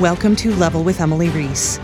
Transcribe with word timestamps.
Welcome 0.00 0.36
to 0.36 0.54
Level 0.56 0.84
with 0.84 1.00
Emily 1.00 1.30
Reese. 1.30 1.78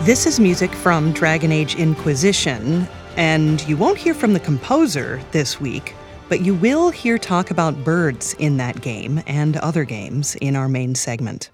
This 0.00 0.26
is 0.26 0.40
music 0.40 0.72
from 0.72 1.12
Dragon 1.12 1.52
Age 1.52 1.74
Inquisition, 1.74 2.88
and 3.18 3.60
you 3.68 3.76
won't 3.76 3.98
hear 3.98 4.14
from 4.14 4.32
the 4.32 4.40
composer 4.40 5.20
this 5.32 5.60
week, 5.60 5.94
but 6.30 6.40
you 6.40 6.54
will 6.54 6.88
hear 6.88 7.18
talk 7.18 7.50
about 7.50 7.84
birds 7.84 8.32
in 8.38 8.56
that 8.56 8.80
game 8.80 9.22
and 9.26 9.58
other 9.58 9.84
games 9.84 10.34
in 10.36 10.56
our 10.56 10.66
main 10.66 10.94
segment. 10.94 11.50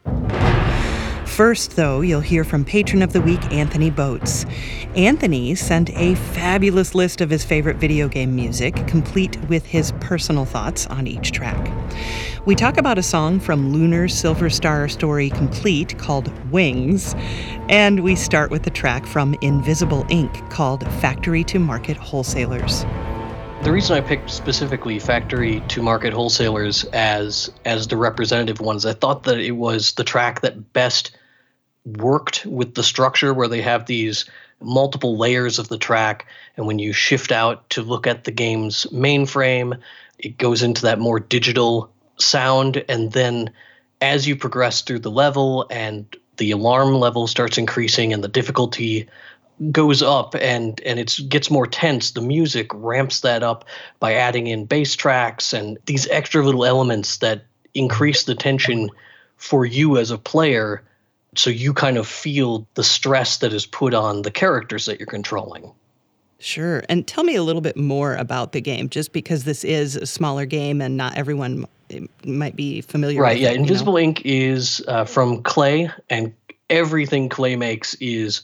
First, 1.34 1.74
though, 1.74 2.00
you'll 2.00 2.20
hear 2.20 2.44
from 2.44 2.64
Patron 2.64 3.02
of 3.02 3.12
the 3.12 3.20
Week 3.20 3.42
Anthony 3.50 3.90
Boats. 3.90 4.46
Anthony 4.94 5.56
sent 5.56 5.90
a 5.98 6.14
fabulous 6.14 6.94
list 6.94 7.20
of 7.20 7.28
his 7.28 7.44
favorite 7.44 7.78
video 7.78 8.06
game 8.06 8.36
music, 8.36 8.76
complete 8.86 9.36
with 9.48 9.66
his 9.66 9.90
personal 9.98 10.44
thoughts 10.44 10.86
on 10.86 11.08
each 11.08 11.32
track. 11.32 11.72
We 12.46 12.54
talk 12.54 12.78
about 12.78 12.98
a 12.98 13.02
song 13.02 13.40
from 13.40 13.72
Lunar 13.72 14.06
Silver 14.06 14.48
Star 14.48 14.86
Story 14.86 15.28
Complete 15.30 15.98
called 15.98 16.30
Wings, 16.52 17.16
and 17.68 18.04
we 18.04 18.14
start 18.14 18.52
with 18.52 18.62
the 18.62 18.70
track 18.70 19.04
from 19.04 19.34
Invisible 19.40 20.04
Inc. 20.04 20.48
called 20.52 20.86
Factory 21.00 21.42
to 21.42 21.58
Market 21.58 21.96
Wholesalers. 21.96 22.84
The 23.64 23.72
reason 23.72 23.96
I 23.96 24.02
picked 24.02 24.30
specifically 24.30 25.00
factory 25.00 25.60
to 25.66 25.82
market 25.82 26.12
wholesalers 26.12 26.84
as 26.92 27.50
as 27.64 27.88
the 27.88 27.96
representative 27.96 28.60
ones, 28.60 28.86
I 28.86 28.92
thought 28.92 29.24
that 29.24 29.40
it 29.40 29.56
was 29.56 29.94
the 29.94 30.04
track 30.04 30.40
that 30.42 30.72
best 30.74 31.10
worked 31.84 32.46
with 32.46 32.74
the 32.74 32.82
structure 32.82 33.34
where 33.34 33.48
they 33.48 33.60
have 33.60 33.86
these 33.86 34.24
multiple 34.60 35.18
layers 35.18 35.58
of 35.58 35.68
the 35.68 35.78
track 35.78 36.26
and 36.56 36.66
when 36.66 36.78
you 36.78 36.92
shift 36.92 37.32
out 37.32 37.68
to 37.70 37.82
look 37.82 38.06
at 38.06 38.24
the 38.24 38.30
game's 38.30 38.86
mainframe, 38.86 39.78
it 40.18 40.38
goes 40.38 40.62
into 40.62 40.82
that 40.82 40.98
more 40.98 41.20
digital 41.20 41.92
sound 42.16 42.82
and 42.88 43.12
then 43.12 43.50
as 44.00 44.26
you 44.26 44.36
progress 44.36 44.82
through 44.82 45.00
the 45.00 45.10
level 45.10 45.66
and 45.70 46.16
the 46.36 46.50
alarm 46.52 46.94
level 46.94 47.26
starts 47.26 47.58
increasing 47.58 48.12
and 48.12 48.22
the 48.22 48.28
difficulty 48.28 49.08
goes 49.70 50.02
up 50.02 50.34
and 50.36 50.80
and 50.82 50.98
it 50.98 51.18
gets 51.28 51.50
more 51.50 51.66
tense 51.66 52.12
the 52.12 52.20
music 52.20 52.68
ramps 52.74 53.20
that 53.20 53.42
up 53.42 53.64
by 54.00 54.14
adding 54.14 54.46
in 54.46 54.64
bass 54.64 54.94
tracks 54.94 55.52
and 55.52 55.78
these 55.86 56.08
extra 56.08 56.44
little 56.44 56.64
elements 56.64 57.18
that 57.18 57.44
increase 57.74 58.24
the 58.24 58.34
tension 58.34 58.88
for 59.36 59.64
you 59.64 59.96
as 59.96 60.10
a 60.10 60.18
player 60.18 60.82
so 61.36 61.50
you 61.50 61.72
kind 61.72 61.96
of 61.96 62.06
feel 62.06 62.66
the 62.74 62.84
stress 62.84 63.38
that 63.38 63.52
is 63.52 63.66
put 63.66 63.94
on 63.94 64.22
the 64.22 64.30
characters 64.30 64.86
that 64.86 64.98
you're 64.98 65.06
controlling 65.06 65.72
Sure. 66.44 66.82
And 66.90 67.06
tell 67.06 67.24
me 67.24 67.36
a 67.36 67.42
little 67.42 67.62
bit 67.62 67.74
more 67.74 68.16
about 68.16 68.52
the 68.52 68.60
game, 68.60 68.90
just 68.90 69.14
because 69.14 69.44
this 69.44 69.64
is 69.64 69.96
a 69.96 70.04
smaller 70.04 70.44
game 70.44 70.82
and 70.82 70.94
not 70.94 71.16
everyone 71.16 71.66
might 72.24 72.54
be 72.54 72.82
familiar 72.82 73.20
right, 73.20 73.38
yeah. 73.38 73.50
It, 73.50 73.56
Invisible 73.56 73.94
know? 73.94 74.00
Inc. 74.00 74.20
is 74.26 74.84
uh, 74.86 75.06
from 75.06 75.42
Klei, 75.42 75.90
and 76.10 76.34
everything 76.68 77.30
Klei 77.30 77.56
makes 77.56 77.94
is 77.94 78.42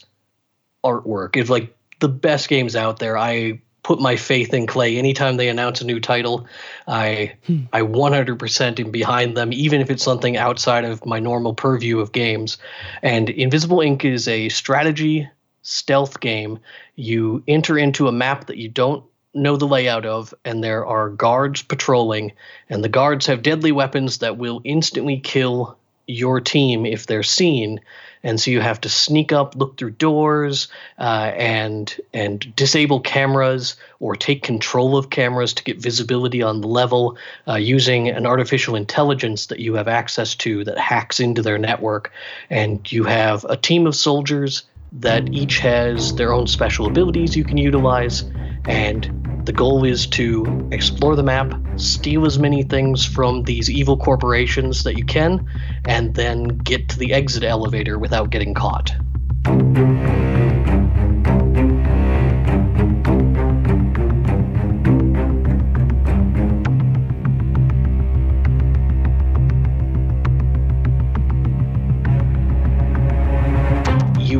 artwork. 0.83 1.36
It's 1.36 1.50
like 1.50 1.77
the 1.98 2.08
best 2.08 2.48
games 2.48 2.74
out 2.74 3.00
there. 3.00 3.18
I 3.18 3.61
put 3.83 4.00
my 4.00 4.17
faith 4.17 4.53
in 4.53 4.67
Klei. 4.67 4.98
anytime 4.98 5.36
they 5.36 5.48
announce 5.48 5.81
a 5.81 5.86
new 5.86 6.00
title. 6.00 6.47
I 6.86 7.34
hmm. 7.47 7.61
I 7.73 7.83
100% 7.83 8.81
am 8.81 8.91
behind 8.91 9.36
them, 9.36 9.53
even 9.53 9.81
if 9.81 9.91
it's 9.91 10.05
something 10.05 10.36
outside 10.36 10.84
of 10.84 11.05
my 11.06 11.19
normal 11.19 11.55
purview 11.55 12.01
of 12.01 12.12
games. 12.12 12.58
And 13.03 13.31
Invisible 13.31 13.78
Inc. 13.78 14.05
is 14.05 14.28
a 14.28 14.48
strategy 14.48 15.28
stealth 15.62 16.20
game. 16.20 16.58
You 16.97 17.42
enter 17.48 17.78
into 17.78 18.08
a 18.08 18.12
map 18.12 18.47
that 18.47 18.56
you 18.56 18.69
don't 18.69 19.05
know 19.33 19.56
the 19.56 19.67
layout 19.67 20.06
of, 20.06 20.34
and 20.45 20.62
there 20.62 20.84
are 20.84 21.08
guards 21.08 21.62
patrolling, 21.62 22.33
and 22.69 22.83
the 22.83 22.89
guards 22.89 23.27
have 23.27 23.42
deadly 23.42 23.73
weapons 23.73 24.19
that 24.19 24.36
will 24.36 24.61
instantly 24.64 25.19
kill 25.20 25.79
your 26.10 26.40
team 26.40 26.84
if 26.86 27.06
they're 27.06 27.22
seen. 27.22 27.80
And 28.22 28.38
so 28.38 28.50
you 28.50 28.60
have 28.60 28.80
to 28.82 28.90
sneak 28.90 29.32
up, 29.32 29.56
look 29.56 29.78
through 29.78 29.92
doors, 29.92 30.68
uh, 30.98 31.32
and 31.36 31.98
and 32.12 32.54
disable 32.54 33.00
cameras 33.00 33.76
or 33.98 34.14
take 34.14 34.42
control 34.42 34.98
of 34.98 35.08
cameras 35.08 35.54
to 35.54 35.64
get 35.64 35.78
visibility 35.78 36.42
on 36.42 36.60
the 36.60 36.68
level 36.68 37.16
uh, 37.48 37.54
using 37.54 38.10
an 38.10 38.26
artificial 38.26 38.74
intelligence 38.76 39.46
that 39.46 39.60
you 39.60 39.72
have 39.74 39.88
access 39.88 40.34
to 40.34 40.64
that 40.64 40.76
hacks 40.76 41.18
into 41.18 41.40
their 41.40 41.56
network, 41.56 42.12
and 42.50 42.92
you 42.92 43.04
have 43.04 43.46
a 43.48 43.56
team 43.56 43.86
of 43.86 43.96
soldiers 43.96 44.64
that 44.92 45.32
each 45.32 45.58
has 45.60 46.14
their 46.16 46.32
own 46.32 46.46
special 46.46 46.86
abilities 46.86 47.36
you 47.36 47.44
can 47.44 47.56
utilize, 47.56 48.24
and 48.66 49.20
the 49.45 49.52
goal 49.52 49.84
is 49.84 50.06
to 50.06 50.68
explore 50.70 51.17
the 51.17 51.23
map, 51.23 51.55
steal 51.77 52.27
as 52.27 52.39
many 52.39 52.62
things 52.62 53.05
from 53.05 53.42
these 53.45 53.70
evil 53.70 53.96
corporations 53.96 54.83
that 54.84 54.96
you 54.98 55.05
can, 55.05 55.46
and 55.86 56.14
then 56.14 56.45
get 56.45 56.89
to 56.90 56.98
the 56.98 57.12
exit 57.12 57.45
elevator 57.45 57.98
without 57.98 58.30
getting 58.30 58.55
caught. 58.55 58.95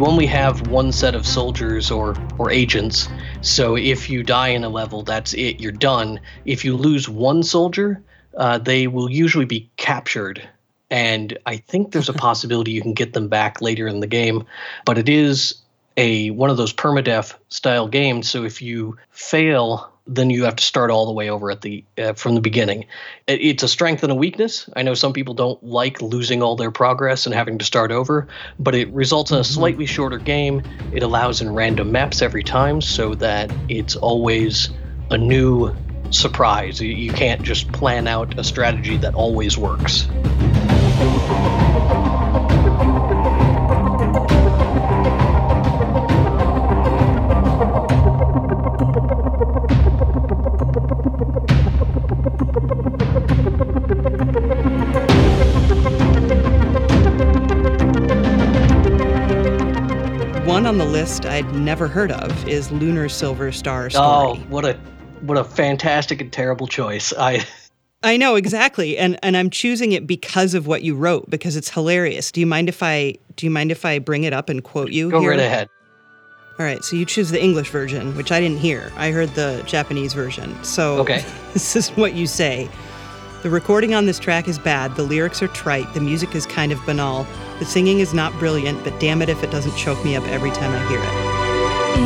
you 0.00 0.06
only 0.06 0.25
have 0.25 0.69
one 0.69 0.91
set 0.91 1.15
of 1.15 1.27
soldiers 1.27 1.91
or 1.91 2.17
or 2.38 2.50
agents. 2.50 3.09
So 3.41 3.77
if 3.77 4.11
you 4.11 4.23
die 4.23 4.49
in 4.49 4.65
a 4.65 4.69
level, 4.69 5.03
that's 5.03 5.33
it. 5.33 5.61
You're 5.61 5.73
done. 5.73 6.21
If 6.45 6.65
you 6.65 6.77
lose 6.77 7.09
one 7.09 7.43
soldier, 7.43 8.03
uh, 8.37 8.59
they 8.59 8.87
will 8.87 9.11
usually 9.11 9.45
be 9.45 9.71
captured, 9.77 10.47
and 10.91 11.37
I 11.47 11.56
think 11.56 11.93
there's 11.93 12.09
a 12.09 12.12
possibility 12.29 12.73
you 12.73 12.83
can 12.83 12.95
get 12.95 13.12
them 13.12 13.29
back 13.29 13.61
later 13.61 13.87
in 13.87 14.00
the 14.00 14.06
game. 14.06 14.45
But 14.84 14.99
it 14.99 15.09
is 15.09 15.55
a 15.97 16.31
one 16.31 16.50
of 16.50 16.56
those 16.56 16.73
permadeath 16.73 17.34
style 17.49 17.89
games. 17.89 18.29
So 18.29 18.45
if 18.45 18.62
you 18.62 18.97
fail 19.11 19.91
then 20.10 20.28
you 20.28 20.44
have 20.44 20.56
to 20.56 20.65
start 20.65 20.91
all 20.91 21.06
the 21.06 21.12
way 21.12 21.31
over 21.31 21.50
at 21.50 21.62
the 21.62 21.84
uh, 21.97 22.12
from 22.15 22.34
the 22.34 22.41
beginning. 22.41 22.87
It, 23.26 23.41
it's 23.41 23.62
a 23.62 23.69
strength 23.69 24.03
and 24.03 24.10
a 24.10 24.15
weakness. 24.15 24.69
I 24.75 24.82
know 24.82 24.94
some 24.94 25.12
people 25.12 25.34
don't 25.34 25.62
like 25.62 26.03
losing 26.03 26.43
all 26.43 26.56
their 26.56 26.72
progress 26.72 27.26
and 27.26 27.34
having 27.34 27.59
to 27.59 27.65
start 27.65 27.93
over, 27.93 28.26
but 28.59 28.75
it 28.75 28.93
results 28.93 29.31
in 29.31 29.37
a 29.37 29.41
mm-hmm. 29.41 29.54
slightly 29.54 29.87
shorter 29.87 30.19
game. 30.19 30.62
It 30.93 31.04
allows 31.04 31.41
in 31.41 31.54
random 31.54 31.93
maps 31.93 32.22
every 32.22 32.43
time, 32.43 32.81
so 32.81 33.15
that 33.15 33.53
it's 33.69 33.94
always 33.94 34.70
a 35.10 35.16
new 35.16 35.75
surprise. 36.10 36.81
You, 36.81 36.88
you 36.88 37.12
can't 37.12 37.43
just 37.43 37.70
plan 37.72 38.09
out 38.09 38.38
a 38.38 38.44
strategy 38.44 38.97
that 38.99 39.15
always 39.15 39.56
works. 39.56 40.09
List 61.10 61.26
I'd 61.26 61.53
never 61.56 61.88
heard 61.88 62.12
of 62.12 62.48
is 62.48 62.71
Lunar 62.71 63.09
Silver 63.09 63.50
Star 63.50 63.87
oh, 63.87 63.88
Story. 63.88 64.04
Oh, 64.04 64.34
what 64.48 64.65
a 64.65 64.78
what 65.22 65.37
a 65.37 65.43
fantastic 65.43 66.21
and 66.21 66.32
terrible 66.32 66.69
choice. 66.69 67.12
I 67.19 67.44
I 68.04 68.16
know 68.16 68.37
exactly, 68.37 68.97
and 68.97 69.19
and 69.25 69.37
I'm 69.37 69.50
choosing 69.50 69.91
it 69.91 70.06
because 70.06 70.54
of 70.54 70.69
what 70.69 70.82
you 70.82 70.94
wrote 70.94 71.28
because 71.28 71.56
it's 71.56 71.69
hilarious. 71.69 72.31
Do 72.31 72.38
you 72.38 72.47
mind 72.47 72.69
if 72.69 72.81
I 72.81 73.16
do 73.34 73.44
you 73.44 73.50
mind 73.50 73.72
if 73.72 73.84
I 73.84 73.99
bring 73.99 74.22
it 74.22 74.32
up 74.32 74.49
and 74.49 74.62
quote 74.62 74.93
you? 74.93 75.10
Go 75.10 75.20
here? 75.20 75.31
right 75.31 75.41
ahead. 75.41 75.69
All 76.60 76.66
right, 76.66 76.84
so 76.84 76.94
you 76.94 77.04
choose 77.04 77.31
the 77.31 77.43
English 77.43 77.70
version, 77.70 78.15
which 78.16 78.31
I 78.31 78.38
didn't 78.38 78.59
hear. 78.59 78.93
I 78.97 79.11
heard 79.11 79.31
the 79.31 79.64
Japanese 79.67 80.12
version. 80.12 80.62
So 80.62 80.99
okay. 80.99 81.25
this 81.55 81.75
is 81.75 81.88
what 81.90 82.14
you 82.14 82.29
say. 82.29 82.69
The 83.42 83.48
recording 83.48 83.94
on 83.94 84.04
this 84.04 84.19
track 84.19 84.48
is 84.48 84.58
bad, 84.58 84.96
the 84.96 85.02
lyrics 85.02 85.42
are 85.42 85.48
trite, 85.48 85.94
the 85.94 86.00
music 86.00 86.34
is 86.34 86.44
kind 86.44 86.72
of 86.72 86.84
banal, 86.84 87.26
the 87.58 87.64
singing 87.64 88.00
is 88.00 88.12
not 88.12 88.34
brilliant, 88.34 88.84
but 88.84 89.00
damn 89.00 89.22
it 89.22 89.31
if 89.31 89.42
it 89.42 89.50
doesn't 89.50 89.75
choke 89.78 90.04
me 90.04 90.14
up 90.14 90.22
every 90.25 90.50
time 90.50 90.70
I 90.75 90.87
hear 90.90 91.00
it. 91.02 91.14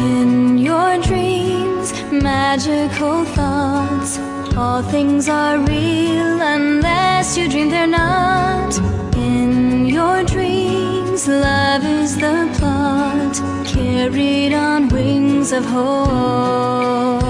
In 0.01 0.59
your 0.59 1.03
dreams, 1.03 1.93
magical 2.13 3.25
thoughts, 3.25 4.17
all 4.57 4.81
things 4.85 5.29
are 5.29 5.59
real 5.59 6.41
unless 6.41 7.37
you 7.37 7.49
dream 7.49 7.69
they're 7.69 7.89
not. 7.89 8.79
In 9.17 9.87
your 9.87 10.23
dreams, 10.23 11.27
love 11.27 11.85
is 11.85 12.15
the 12.15 12.49
plot, 12.61 13.35
carried 13.67 14.55
on 14.55 14.89
wings 14.89 15.51
of 15.51 15.65
hope. 15.65 17.25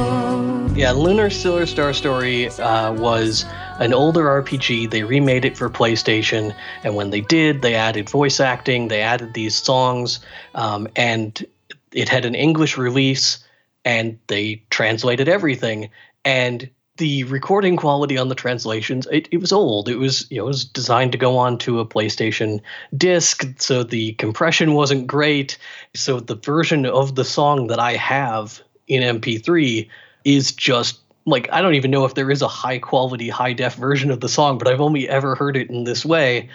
Yeah, 0.77 0.91
Lunar 0.91 1.31
Silver 1.31 1.65
Star 1.67 1.95
Story 1.95 2.49
uh, 2.49 2.93
was 2.93 3.47
an 3.79 3.93
older 3.93 4.25
RPG. 4.25 4.91
They 4.91 5.03
remade 5.03 5.45
it 5.45 5.57
for 5.57 5.69
PlayStation, 5.69 6.55
and 6.83 6.95
when 6.95 7.11
they 7.11 7.21
did, 7.21 7.63
they 7.63 7.75
added 7.75 8.09
voice 8.09 8.41
acting, 8.41 8.89
they 8.89 9.03
added 9.03 9.35
these 9.35 9.55
songs, 9.55 10.21
um, 10.55 10.89
and 10.97 11.45
it 11.93 12.09
had 12.09 12.25
an 12.25 12.35
English 12.35 12.77
release, 12.77 13.39
and 13.85 14.19
they 14.29 14.63
translated 14.71 15.29
everything. 15.29 15.91
And 16.25 16.71
the 16.97 17.25
recording 17.25 17.77
quality 17.77 18.17
on 18.17 18.29
the 18.29 18.35
translations 18.37 19.09
it, 19.11 19.29
it 19.33 19.39
was 19.39 19.53
old 19.53 19.89
it 19.89 19.97
was 19.97 20.31
you 20.31 20.39
know 20.39 20.45
it 20.45 20.47
was 20.47 20.65
designed 20.65 21.11
to 21.11 21.19
go 21.19 21.37
onto 21.37 21.81
a 21.81 21.87
playstation 21.87 22.61
disc 22.97 23.45
so 23.59 23.83
the 23.83 24.13
compression 24.13 24.75
wasn't 24.75 25.07
great 25.07 25.59
so 25.95 26.21
the 26.21 26.37
version 26.37 26.87
of 26.87 27.17
the 27.17 27.25
song 27.25 27.67
that 27.67 27.81
i 27.81 27.95
have 27.95 28.63
in 28.87 29.19
mp3 29.19 29.89
is 30.25 30.53
just 30.53 31.04
like 31.27 31.49
i 31.53 31.63
don't 31.63 31.75
even 31.75 31.91
know 31.91 32.05
if 32.05 32.15
there 32.15 32.31
is 32.31 32.43
a 32.43 32.49
high 32.49 32.79
quality 32.79 33.29
high 33.29 33.53
def 33.53 33.75
version 33.75 34.11
of 34.11 34.21
the 34.21 34.29
song 34.29 34.59
but 34.59 34.69
i've 34.69 34.81
only 34.81 35.09
ever 35.09 35.35
heard 35.35 35.57
it 35.57 35.71
in 35.71 35.85
this 35.85 36.05
way. 36.05 36.49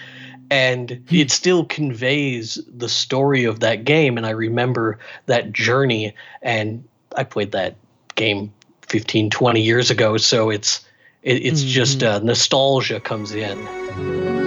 And 0.51 1.05
it 1.11 1.29
still 1.29 1.63
conveys 1.63 2.59
the 2.67 2.89
story 2.89 3.43
of 3.43 3.59
that 3.59 3.83
game 3.83 4.17
and 4.17 4.25
i 4.25 4.31
remember 4.31 4.97
that 5.27 5.51
journey. 5.51 6.15
And 6.41 6.87
i 7.15 7.23
played 7.23 7.51
that 7.51 7.75
game 8.15 8.51
15 8.83 9.29
20 9.29 9.61
years 9.61 9.91
ago 9.91 10.17
so 10.17 10.49
it's 10.49 10.83
it, 11.21 11.45
it's 11.45 11.61
mm-hmm. 11.61 11.69
just 11.69 12.03
uh, 12.03 12.19
nostalgia 12.19 12.99
comes 12.99 13.31
in 13.33 14.38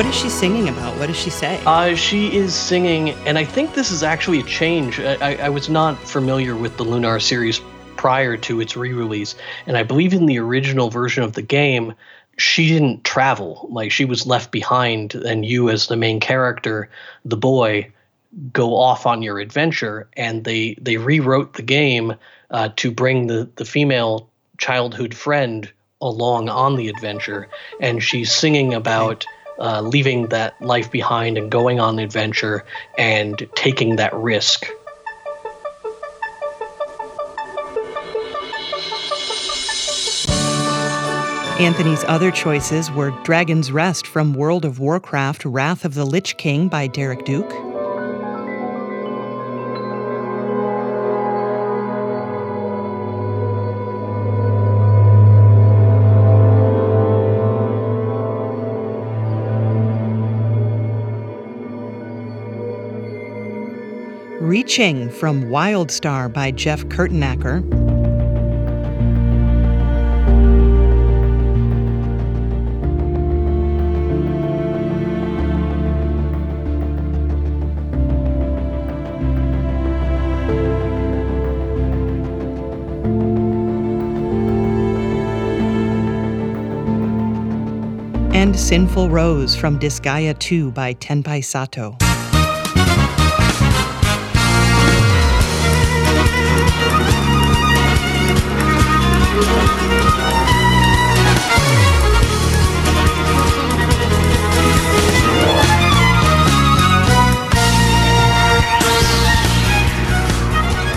What 0.00 0.08
is 0.08 0.14
she 0.14 0.30
singing 0.30 0.70
about? 0.70 0.96
What 0.98 1.08
does 1.08 1.18
she 1.18 1.28
say? 1.28 1.62
Uh, 1.66 1.94
she 1.94 2.34
is 2.34 2.54
singing, 2.54 3.10
and 3.26 3.36
I 3.36 3.44
think 3.44 3.74
this 3.74 3.90
is 3.90 4.02
actually 4.02 4.40
a 4.40 4.44
change. 4.44 4.98
I, 4.98 5.34
I 5.34 5.50
was 5.50 5.68
not 5.68 5.98
familiar 5.98 6.56
with 6.56 6.78
the 6.78 6.84
Lunar 6.84 7.20
series 7.20 7.60
prior 7.96 8.38
to 8.38 8.62
its 8.62 8.78
re 8.78 8.94
release, 8.94 9.34
and 9.66 9.76
I 9.76 9.82
believe 9.82 10.14
in 10.14 10.24
the 10.24 10.38
original 10.38 10.88
version 10.88 11.22
of 11.22 11.34
the 11.34 11.42
game, 11.42 11.92
she 12.38 12.68
didn't 12.68 13.04
travel. 13.04 13.68
Like, 13.70 13.92
she 13.92 14.06
was 14.06 14.26
left 14.26 14.50
behind, 14.50 15.14
and 15.14 15.44
you, 15.44 15.68
as 15.68 15.88
the 15.88 15.98
main 15.98 16.18
character, 16.18 16.88
the 17.26 17.36
boy, 17.36 17.92
go 18.54 18.76
off 18.76 19.04
on 19.04 19.20
your 19.20 19.38
adventure. 19.38 20.08
And 20.16 20.44
they, 20.44 20.78
they 20.80 20.96
rewrote 20.96 21.52
the 21.52 21.62
game 21.62 22.14
uh, 22.50 22.70
to 22.76 22.90
bring 22.90 23.26
the, 23.26 23.50
the 23.56 23.66
female 23.66 24.30
childhood 24.56 25.12
friend 25.12 25.70
along 26.00 26.48
on 26.48 26.76
the 26.76 26.88
adventure, 26.88 27.48
and 27.82 28.02
she's 28.02 28.32
singing 28.32 28.72
about 28.72 29.26
uh, 29.60 29.80
leaving 29.82 30.26
that 30.28 30.60
life 30.60 30.90
behind 30.90 31.38
and 31.38 31.50
going 31.50 31.78
on 31.80 31.96
the 31.96 32.02
adventure 32.02 32.64
and 32.98 33.48
taking 33.54 33.96
that 33.96 34.12
risk. 34.14 34.66
Anthony's 41.60 42.04
other 42.04 42.30
choices 42.30 42.90
were 42.90 43.10
Dragon's 43.22 43.70
Rest 43.70 44.06
from 44.06 44.32
World 44.32 44.64
of 44.64 44.80
Warcraft 44.80 45.44
Wrath 45.44 45.84
of 45.84 45.92
the 45.92 46.06
Lich 46.06 46.38
King 46.38 46.68
by 46.68 46.86
Derek 46.86 47.26
Duke. 47.26 47.69
Reaching 64.70 65.10
from 65.10 65.46
WildStar 65.46 66.32
by 66.32 66.52
Jeff 66.52 66.84
Kurtenacker. 66.84 67.58
and 88.32 88.56
Sinful 88.58 89.10
Rose 89.10 89.56
from 89.56 89.80
Disgaea 89.80 90.38
2 90.38 90.70
by 90.70 90.94
Tenpei 90.94 91.44
Sato. 91.44 92.09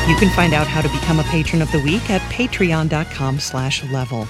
You 0.05 0.17
can 0.17 0.29
find 0.31 0.53
out 0.53 0.67
how 0.67 0.81
to 0.81 0.89
become 0.89 1.21
a 1.21 1.23
patron 1.23 1.61
of 1.61 1.71
the 1.71 1.79
week 1.79 2.09
at 2.09 2.19
patreon.com 2.29 3.39
slash 3.39 3.85
level. 3.85 4.27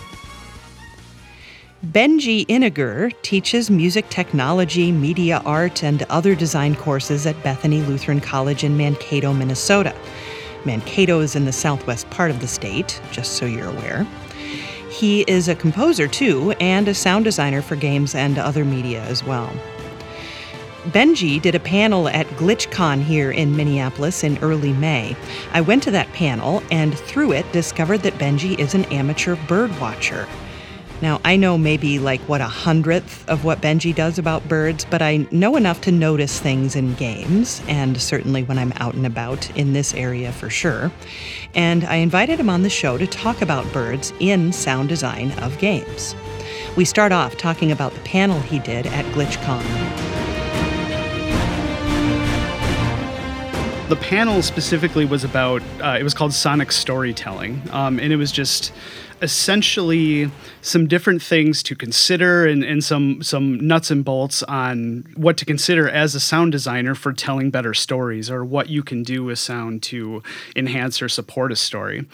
Benji 1.83 2.45
Iniger 2.45 3.11
teaches 3.23 3.71
music 3.71 4.07
technology, 4.09 4.91
media 4.91 5.41
art, 5.45 5.83
and 5.83 6.03
other 6.03 6.35
design 6.35 6.75
courses 6.75 7.25
at 7.25 7.41
Bethany 7.41 7.81
Lutheran 7.81 8.21
College 8.21 8.63
in 8.63 8.77
Mankato, 8.77 9.33
Minnesota. 9.33 9.95
Mankato 10.63 11.21
is 11.21 11.35
in 11.35 11.45
the 11.45 11.51
southwest 11.51 12.07
part 12.11 12.29
of 12.29 12.39
the 12.39 12.47
state, 12.47 13.01
just 13.11 13.33
so 13.33 13.47
you're 13.47 13.67
aware. 13.67 14.05
He 14.91 15.21
is 15.21 15.47
a 15.47 15.55
composer 15.55 16.07
too, 16.07 16.51
and 16.59 16.87
a 16.87 16.93
sound 16.93 17.25
designer 17.25 17.63
for 17.63 17.75
games 17.75 18.13
and 18.13 18.37
other 18.37 18.63
media 18.63 19.01
as 19.05 19.23
well. 19.23 19.51
Benji 20.87 21.41
did 21.41 21.55
a 21.55 21.61
panel 21.61 22.09
at 22.09 22.27
GlitchCon 22.31 23.01
here 23.01 23.31
in 23.31 23.55
Minneapolis 23.55 24.21
in 24.21 24.37
early 24.39 24.73
May. 24.73 25.15
I 25.53 25.61
went 25.61 25.81
to 25.83 25.91
that 25.91 26.11
panel 26.11 26.61
and 26.71 26.97
through 26.97 27.31
it 27.31 27.49
discovered 27.53 27.99
that 27.99 28.15
Benji 28.15 28.59
is 28.59 28.75
an 28.75 28.83
amateur 28.85 29.37
bird 29.47 29.71
watcher. 29.79 30.27
Now, 31.01 31.21
I 31.23 31.37
know 31.37 31.57
maybe 31.57 31.99
like 31.99 32.19
what 32.21 32.41
a 32.41 32.47
hundredth 32.47 33.27
of 33.29 33.45
what 33.45 33.61
Benji 33.61 33.95
does 33.95 34.19
about 34.19 34.47
birds, 34.49 34.85
but 34.89 35.01
I 35.01 35.25
know 35.31 35.55
enough 35.55 35.79
to 35.81 35.91
notice 35.91 36.39
things 36.39 36.75
in 36.75 36.95
games, 36.95 37.61
and 37.67 37.99
certainly 37.99 38.43
when 38.43 38.57
I'm 38.57 38.73
out 38.75 38.93
and 38.93 39.05
about 39.05 39.49
in 39.57 39.71
this 39.71 39.93
area 39.93 40.33
for 40.33 40.49
sure. 40.49 40.91
And 41.55 41.85
I 41.85 41.95
invited 41.95 42.39
him 42.39 42.49
on 42.49 42.63
the 42.63 42.69
show 42.69 42.97
to 42.97 43.07
talk 43.07 43.41
about 43.41 43.71
birds 43.71 44.13
in 44.19 44.51
sound 44.51 44.89
design 44.89 45.31
of 45.39 45.57
games. 45.59 46.13
We 46.75 46.83
start 46.83 47.13
off 47.13 47.37
talking 47.37 47.71
about 47.71 47.93
the 47.93 48.01
panel 48.01 48.39
he 48.41 48.59
did 48.59 48.85
at 48.87 49.05
GlitchCon. 49.13 50.12
The 53.89 53.95
panel 53.97 54.41
specifically 54.41 55.05
was 55.05 55.23
about 55.23 55.61
uh, 55.81 55.97
it 55.99 56.03
was 56.03 56.13
called 56.13 56.33
sonic 56.33 56.71
storytelling 56.71 57.61
um, 57.71 57.99
and 57.99 58.13
it 58.13 58.15
was 58.15 58.31
just 58.31 58.71
essentially 59.23 60.29
some 60.61 60.85
different 60.85 61.21
things 61.21 61.63
to 61.63 61.75
consider 61.75 62.45
and, 62.45 62.61
and 62.61 62.83
some 62.83 63.23
some 63.23 63.57
nuts 63.65 63.89
and 63.89 64.03
bolts 64.03 64.43
on 64.43 65.05
what 65.15 65.37
to 65.37 65.45
consider 65.45 65.89
as 65.89 66.13
a 66.13 66.19
sound 66.19 66.51
designer 66.51 66.93
for 66.93 67.13
telling 67.13 67.49
better 67.49 67.73
stories 67.73 68.29
or 68.29 68.43
what 68.43 68.69
you 68.69 68.83
can 68.83 69.01
do 69.01 69.23
with 69.23 69.39
sound 69.39 69.81
to 69.81 70.21
enhance 70.57 71.01
or 71.01 71.07
support 71.07 71.53
a 71.53 71.55
story. 71.55 72.05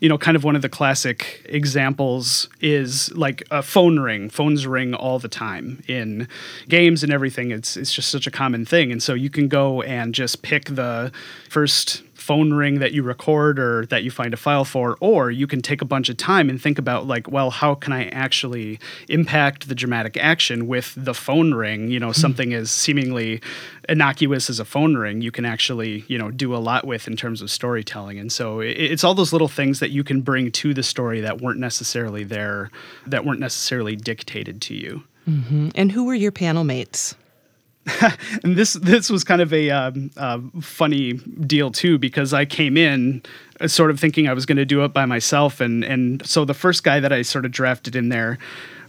You 0.00 0.10
know, 0.10 0.18
kind 0.18 0.36
of 0.36 0.44
one 0.44 0.56
of 0.56 0.62
the 0.62 0.68
classic 0.68 1.40
examples 1.46 2.50
is 2.60 3.10
like 3.16 3.42
a 3.50 3.62
phone 3.62 3.98
ring. 3.98 4.28
Phones 4.28 4.66
ring 4.66 4.92
all 4.92 5.18
the 5.18 5.28
time 5.28 5.82
in 5.88 6.28
games 6.68 7.02
and 7.02 7.10
everything. 7.10 7.50
It's 7.50 7.78
it's 7.78 7.94
just 7.94 8.10
such 8.10 8.26
a 8.26 8.30
common 8.30 8.66
thing. 8.66 8.92
And 8.92 9.02
so 9.02 9.14
you 9.14 9.30
can 9.30 9.48
go 9.48 9.80
and 9.82 10.14
just 10.14 10.42
pick 10.42 10.66
the 10.66 11.12
first 11.48 12.02
phone 12.28 12.52
ring 12.52 12.78
that 12.78 12.92
you 12.92 13.02
record 13.02 13.58
or 13.58 13.86
that 13.86 14.02
you 14.04 14.10
find 14.10 14.34
a 14.34 14.36
file 14.36 14.66
for, 14.66 14.98
or 15.00 15.30
you 15.30 15.46
can 15.46 15.62
take 15.62 15.80
a 15.80 15.86
bunch 15.86 16.10
of 16.10 16.16
time 16.18 16.50
and 16.50 16.60
think 16.60 16.78
about 16.78 17.06
like, 17.06 17.26
well, 17.30 17.50
how 17.50 17.74
can 17.74 17.94
I 17.94 18.08
actually 18.08 18.78
impact 19.08 19.66
the 19.66 19.74
dramatic 19.74 20.18
action 20.18 20.66
with 20.66 20.92
the 20.94 21.14
phone 21.14 21.54
ring? 21.54 21.88
You 21.88 21.98
know, 21.98 22.08
mm-hmm. 22.08 22.20
something 22.20 22.52
as 22.52 22.70
seemingly 22.70 23.40
innocuous 23.88 24.50
as 24.50 24.60
a 24.60 24.66
phone 24.66 24.94
ring, 24.94 25.22
you 25.22 25.30
can 25.30 25.46
actually, 25.46 26.04
you 26.06 26.18
know, 26.18 26.30
do 26.30 26.54
a 26.54 26.58
lot 26.58 26.86
with 26.86 27.08
in 27.08 27.16
terms 27.16 27.40
of 27.40 27.50
storytelling. 27.50 28.18
And 28.18 28.30
so 28.30 28.60
it's 28.60 29.04
all 29.04 29.14
those 29.14 29.32
little 29.32 29.48
things 29.48 29.80
that 29.80 29.88
you 29.90 30.04
can 30.04 30.20
bring 30.20 30.52
to 30.52 30.74
the 30.74 30.82
story 30.82 31.22
that 31.22 31.40
weren't 31.40 31.60
necessarily 31.60 32.24
there, 32.24 32.70
that 33.06 33.24
weren't 33.24 33.40
necessarily 33.40 33.96
dictated 33.96 34.60
to 34.68 34.74
you. 34.74 35.02
Mm-hmm. 35.26 35.70
And 35.74 35.92
who 35.92 36.04
were 36.04 36.14
your 36.14 36.32
panel 36.32 36.64
mates? 36.64 37.14
and 38.44 38.56
this 38.56 38.74
this 38.74 39.10
was 39.10 39.24
kind 39.24 39.40
of 39.40 39.52
a 39.52 39.70
um, 39.70 40.10
uh, 40.16 40.40
funny 40.60 41.14
deal 41.14 41.70
too 41.70 41.98
because 41.98 42.32
I 42.34 42.44
came 42.44 42.76
in 42.76 43.22
uh, 43.60 43.68
sort 43.68 43.90
of 43.90 44.00
thinking 44.00 44.28
I 44.28 44.32
was 44.32 44.46
going 44.46 44.56
to 44.56 44.64
do 44.64 44.84
it 44.84 44.92
by 44.92 45.06
myself, 45.06 45.60
and 45.60 45.84
and 45.84 46.24
so 46.26 46.44
the 46.44 46.54
first 46.54 46.84
guy 46.84 47.00
that 47.00 47.12
I 47.12 47.22
sort 47.22 47.44
of 47.44 47.52
drafted 47.52 47.96
in 47.96 48.08
there 48.08 48.38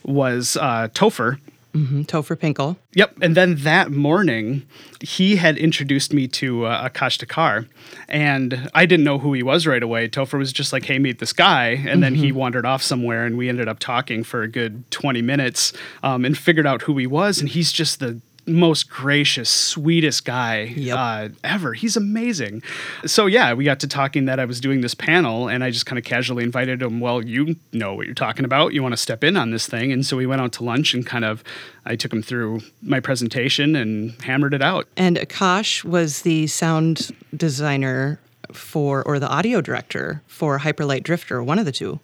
was 0.04 0.58
uh, 0.58 0.88
Topher. 0.94 1.40
hmm 1.74 2.02
Topher 2.04 2.36
Pinkel. 2.36 2.78
Yep. 2.94 3.18
And 3.22 3.36
then 3.36 3.58
that 3.58 3.92
morning, 3.92 4.66
he 5.02 5.36
had 5.36 5.58
introduced 5.58 6.14
me 6.14 6.28
to 6.30 6.66
uh, 6.66 6.90
Akash 6.90 7.24
Thakkar, 7.24 7.68
and 8.08 8.70
I 8.74 8.86
didn't 8.86 9.06
know 9.06 9.20
who 9.20 9.34
he 9.34 9.44
was 9.44 9.68
right 9.68 9.84
away. 9.84 10.10
Topher 10.10 10.38
was 10.38 10.52
just 10.52 10.74
like, 10.74 10.86
"Hey, 10.86 11.00
meet 11.00 11.20
this 11.20 11.34
guy," 11.34 11.82
and 11.88 12.02
then 12.02 12.16
he 12.16 12.32
wandered 12.32 12.66
off 12.66 12.82
somewhere, 12.82 13.26
and 13.26 13.38
we 13.38 13.50
ended 13.50 13.68
up 13.68 13.80
talking 13.80 14.24
for 14.24 14.42
a 14.42 14.48
good 14.48 14.90
twenty 14.92 15.22
minutes, 15.22 15.74
um, 16.04 16.26
and 16.26 16.38
figured 16.38 16.66
out 16.66 16.82
who 16.84 16.98
he 16.98 17.08
was. 17.08 17.40
And 17.40 17.50
he's 17.50 17.72
just 17.72 18.00
the 18.00 18.20
most 18.50 18.90
gracious, 18.90 19.50
sweetest 19.50 20.26
guy 20.26 20.64
Yep. 20.76 20.98
uh, 20.98 21.30
ever. 21.44 21.74
He's 21.74 21.96
amazing. 21.96 22.62
So 23.06 23.26
yeah, 23.28 23.54
we 23.54 23.64
got 23.64 23.80
to 23.82 23.88
talking 23.88 24.26
that 24.26 24.40
I 24.40 24.46
was 24.46 24.60
doing 24.60 24.82
this 24.82 24.94
panel, 24.94 25.48
and 25.48 25.64
I 25.64 25.70
just 25.72 25.86
kind 25.86 25.98
of 25.98 26.04
casually 26.06 26.44
invited 26.44 26.82
him. 26.82 27.00
Well, 27.00 27.24
you 27.24 27.56
know 27.74 27.94
what 27.94 28.06
you're 28.06 28.16
talking 28.16 28.46
about. 28.46 28.74
You 28.74 28.82
want 28.84 28.94
to 28.94 28.98
step 28.98 29.24
in 29.24 29.38
on 29.38 29.52
this 29.52 29.68
thing, 29.68 29.92
and 29.92 30.06
so 30.06 30.18
we 30.18 30.26
went 30.26 30.42
out 30.42 30.52
to 30.54 30.64
lunch 30.64 30.94
and 30.94 31.06
kind 31.06 31.24
of 31.26 31.44
I 31.86 31.96
took 31.96 32.12
him 32.14 32.22
through 32.22 32.62
my 32.82 33.00
presentation 33.00 33.76
and 33.76 34.20
hammered 34.22 34.54
it 34.54 34.62
out. 34.62 34.88
And 34.98 35.18
Akash 35.18 35.84
was 35.84 36.22
the 36.24 36.48
sound 36.48 37.12
designer 37.36 38.20
for, 38.54 39.04
or 39.04 39.20
the 39.20 39.28
audio 39.30 39.62
director 39.62 40.22
for 40.28 40.58
Hyper 40.60 40.86
Light 40.86 41.04
Drifter, 41.04 41.44
one 41.44 41.60
of 41.60 41.66
the 41.66 41.72
two. 41.72 42.00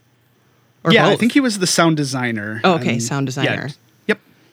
Or 0.84 0.92
yeah, 0.92 1.08
I 1.08 1.16
think 1.16 1.32
he 1.32 1.40
was 1.40 1.58
the 1.60 1.66
sound 1.68 1.98
designer. 1.98 2.62
Oh, 2.64 2.76
okay, 2.76 2.94
and- 2.94 3.04
sound 3.04 3.26
designer. 3.26 3.68
yep. 3.68 3.72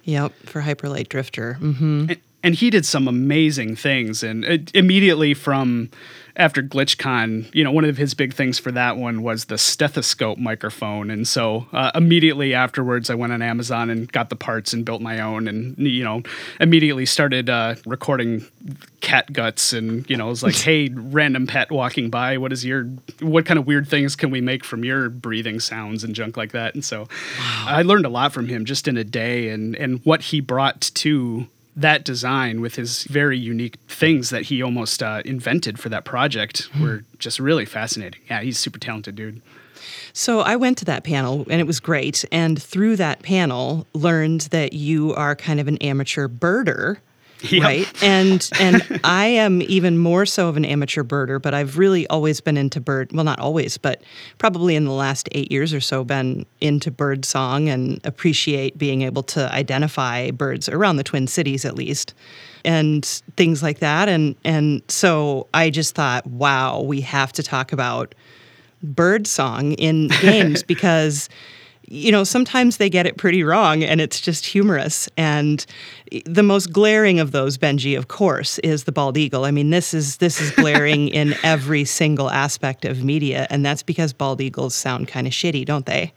Yep, 0.05 0.33
for 0.47 0.61
Hyper 0.61 0.89
Light 0.89 1.09
Drifter. 1.09 1.55
hmm 1.55 2.07
and, 2.09 2.21
and 2.43 2.55
he 2.57 2.71
did 2.71 2.85
some 2.85 3.07
amazing 3.07 3.77
things 3.77 4.23
and 4.23 4.45
uh, 4.45 4.59
immediately 4.75 5.33
from 5.35 5.91
after 6.37 6.63
glitchcon 6.63 7.53
you 7.55 7.63
know 7.65 7.71
one 7.71 7.85
of 7.85 7.97
his 7.97 8.15
big 8.15 8.33
things 8.33 8.59
for 8.59 8.73
that 8.73 8.97
one 8.97 9.23
was 9.23 9.47
the 9.47 9.59
stethoscope 9.59 10.39
microphone. 10.39 11.11
And 11.11 11.27
so 11.27 11.67
uh, 11.73 11.91
immediately 11.95 12.55
afterwards 12.55 13.11
i 13.11 13.15
went 13.15 13.33
on 13.33 13.43
amazon 13.43 13.91
and 13.91 14.11
got 14.11 14.31
the 14.31 14.37
parts 14.37 14.73
and 14.73 14.85
built 14.85 15.01
my 15.01 15.21
own 15.21 15.49
and 15.49 15.77
you 15.79 16.05
know 16.05 16.23
immediately 16.61 17.07
started 17.07 17.49
uh, 17.51 17.75
recording 17.87 18.47
cat 19.01 19.33
guts 19.33 19.73
and 19.73 20.09
you 20.09 20.17
know 20.17 20.27
it 20.27 20.31
was 20.31 20.43
like 20.43 20.55
hey 20.63 20.89
random 20.93 21.47
pet 21.47 21.71
walking 21.71 22.11
by 22.11 22.39
what 22.39 22.53
is 22.53 22.65
your 22.65 22.85
what 23.21 23.47
kind 23.47 23.59
of 23.59 23.67
weird 23.67 23.89
things 23.89 24.17
can 24.17 24.31
we 24.31 24.41
make 24.41 24.65
from 24.65 24.85
your 24.85 25.09
breathing 25.09 25.61
sounds 25.61 26.05
and 26.05 26.15
junk 26.15 26.37
like 26.37 26.53
that? 26.53 26.75
And 26.75 26.85
so 26.85 27.09
i 27.67 27.83
learned 27.83 28.07
a 28.07 28.09
lot 28.09 28.33
from 28.33 28.49
him 28.49 28.65
just 28.65 28.89
in 28.89 28.97
a 28.97 29.05
day 29.05 29.49
and 29.49 29.75
and 29.77 30.01
what 30.05 30.23
he 30.23 30.41
brought 30.41 30.81
to 30.81 31.47
that 31.75 32.05
design 32.05 32.61
with 32.61 32.77
his 32.77 33.05
very 33.05 33.39
unique 33.39 33.79
things 33.89 34.31
that 34.31 34.43
he 34.43 34.63
almost 34.63 35.03
uh, 35.03 35.23
invented 35.25 35.79
for 35.79 35.89
that 35.89 36.05
project 36.05 36.69
were 36.81 37.05
just 37.19 37.39
really 37.39 37.65
fascinating. 37.65 38.21
Yeah, 38.29 38.43
he's 38.43 38.57
a 38.57 38.61
super 38.61 38.79
talented 38.79 39.17
dude. 39.17 39.41
So 40.13 40.41
I 40.41 40.57
went 40.57 40.79
to 40.79 40.85
that 40.87 41.05
panel 41.05 41.47
and 41.49 41.61
it 41.61 41.67
was 41.67 41.81
great. 41.81 42.25
And 42.31 42.61
through 42.63 42.97
that 42.97 43.23
panel, 43.23 43.87
learned 43.95 44.43
that 44.43 44.75
you 44.75 45.15
are 45.15 45.35
kind 45.35 45.61
of 45.61 45.69
an 45.69 45.79
amateur 45.79 46.29
birder. 46.29 46.99
Yep. 47.51 47.63
Right. 47.63 48.03
And 48.03 48.49
and 48.61 49.01
I 49.05 49.27
am 49.27 49.63
even 49.63 49.99
more 49.99 50.25
so 50.27 50.49
of 50.49 50.57
an 50.57 50.65
amateur 50.65 51.03
birder, 51.03 51.43
but 51.43 51.55
I've 51.55 51.77
really 51.77 52.07
always 52.07 52.41
been 52.41 52.57
into 52.57 52.81
bird 52.81 53.11
well 53.13 53.25
not 53.25 53.41
always, 53.41 53.77
but 53.79 54.03
probably 54.39 54.77
in 54.77 54.85
the 54.85 54.93
last 54.93 55.29
eight 55.33 55.51
years 55.51 55.75
or 55.75 55.81
so 55.81 56.05
been 56.05 56.47
into 56.61 56.91
bird 56.91 57.25
song 57.25 57.69
and 57.69 58.01
appreciate 58.05 58.79
being 58.79 59.03
able 59.03 59.23
to 59.25 59.53
identify 59.53 60.31
birds 60.31 60.69
around 60.69 60.97
the 60.97 61.05
Twin 61.05 61.27
Cities 61.27 61.65
at 61.65 61.75
least. 61.75 62.15
And 62.65 63.05
things 63.37 63.63
like 63.63 63.81
that. 63.81 64.09
And 64.09 64.37
and 64.45 64.83
so 64.89 65.49
I 65.53 65.71
just 65.71 65.97
thought, 65.97 66.27
wow, 66.27 66.81
we 66.81 67.01
have 67.01 67.33
to 67.33 67.43
talk 67.43 67.73
about 67.73 68.15
bird 68.83 69.27
song 69.27 69.73
in 69.73 70.09
games 70.21 70.63
because 70.63 71.29
you 71.93 72.11
know 72.11 72.25
sometimes 72.25 72.79
they 72.79 72.89
get 72.89 73.07
it 73.07 73.19
pretty 73.19 73.45
wrong 73.45 73.85
and 73.85 74.01
it's 74.01 74.19
just 74.19 74.47
humorous. 74.47 75.11
And 75.19 75.65
the 76.25 76.43
most 76.43 76.73
glaring 76.73 77.21
of 77.21 77.33
those 77.33 77.59
benji 77.59 77.97
of 77.99 78.09
course 78.09 78.59
is 78.61 78.85
the 78.85 78.93
bald 78.93 79.19
eagle. 79.19 79.45
I 79.45 79.51
mean 79.51 79.69
this 79.69 79.93
is 79.93 80.17
this 80.17 80.41
is 80.41 80.51
glaring 80.53 81.09
in 81.09 81.35
every 81.43 81.85
single 81.85 82.31
aspect 82.31 82.87
of 82.87 83.05
media 83.05 83.47
and 83.51 83.65
that's 83.65 83.83
because 83.83 84.15
bald 84.15 84.41
eagles 84.41 84.75
sound 84.75 85.07
kind 85.07 85.27
of 85.27 85.35
shitty 85.35 85.67
don't 85.67 85.85
they 85.85 86.15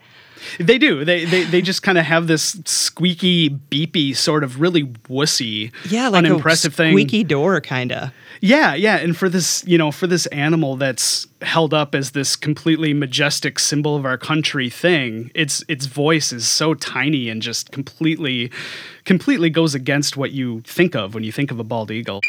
They 0.58 0.78
do. 0.78 1.04
They 1.04 1.24
they, 1.24 1.44
they 1.44 1.62
just 1.62 1.82
kind 1.82 1.98
of 1.98 2.04
have 2.04 2.26
this 2.26 2.60
squeaky, 2.64 3.50
beepy, 3.50 4.16
sort 4.16 4.44
of 4.44 4.60
really 4.60 4.84
wussy, 4.84 5.72
yeah 5.90 6.08
like 6.08 6.24
unimpressive 6.24 6.72
a 6.72 6.76
thing. 6.76 6.92
squeaky 6.92 7.24
door 7.24 7.60
kind 7.60 7.92
of 7.92 8.12
Yeah, 8.40 8.74
yeah, 8.74 8.96
and 8.96 9.16
for 9.16 9.28
this, 9.28 9.64
you 9.66 9.78
know, 9.78 9.90
for 9.90 10.06
this 10.06 10.26
animal 10.26 10.76
that's 10.76 11.26
held 11.42 11.74
up 11.74 11.94
as 11.94 12.12
this 12.12 12.36
completely 12.36 12.94
majestic 12.94 13.58
symbol 13.58 13.96
of 13.96 14.04
our 14.04 14.18
country 14.18 14.70
thing, 14.70 15.30
its 15.34 15.64
its 15.68 15.86
voice 15.86 16.32
is 16.32 16.46
so 16.46 16.74
tiny 16.74 17.28
and 17.28 17.42
just 17.42 17.72
completely 17.72 18.50
completely 19.04 19.50
goes 19.50 19.74
against 19.74 20.16
what 20.16 20.32
you 20.32 20.60
think 20.62 20.94
of 20.94 21.14
when 21.14 21.24
you 21.24 21.32
think 21.32 21.50
of 21.50 21.58
a 21.60 21.64
bald 21.64 21.90
eagle. 21.90 22.20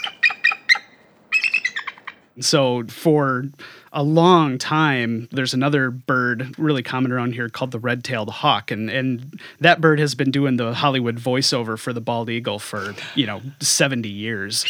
So 2.40 2.84
for 2.88 3.46
a 3.94 4.04
long 4.04 4.58
time, 4.58 5.28
there's 5.32 5.54
another 5.54 5.90
bird 5.92 6.58
really 6.58 6.84
common 6.84 7.12
around 7.12 7.34
here 7.34 7.50
called 7.50 7.72
the 7.72 7.80
red-tailed 7.80 8.30
hawk, 8.30 8.72
and 8.72 8.90
and 8.90 9.40
that 9.60 9.82
bird 9.82 10.00
has 10.00 10.16
been 10.16 10.32
doing 10.32 10.58
the 10.58 10.74
Hollywood 10.74 11.18
voiceover 11.18 11.78
for 11.78 11.94
the 11.94 12.02
bald 12.02 12.30
eagle 12.30 12.60
for 12.60 12.96
you 13.16 13.26
know 13.26 13.42
70 13.60 14.10
years. 14.10 14.66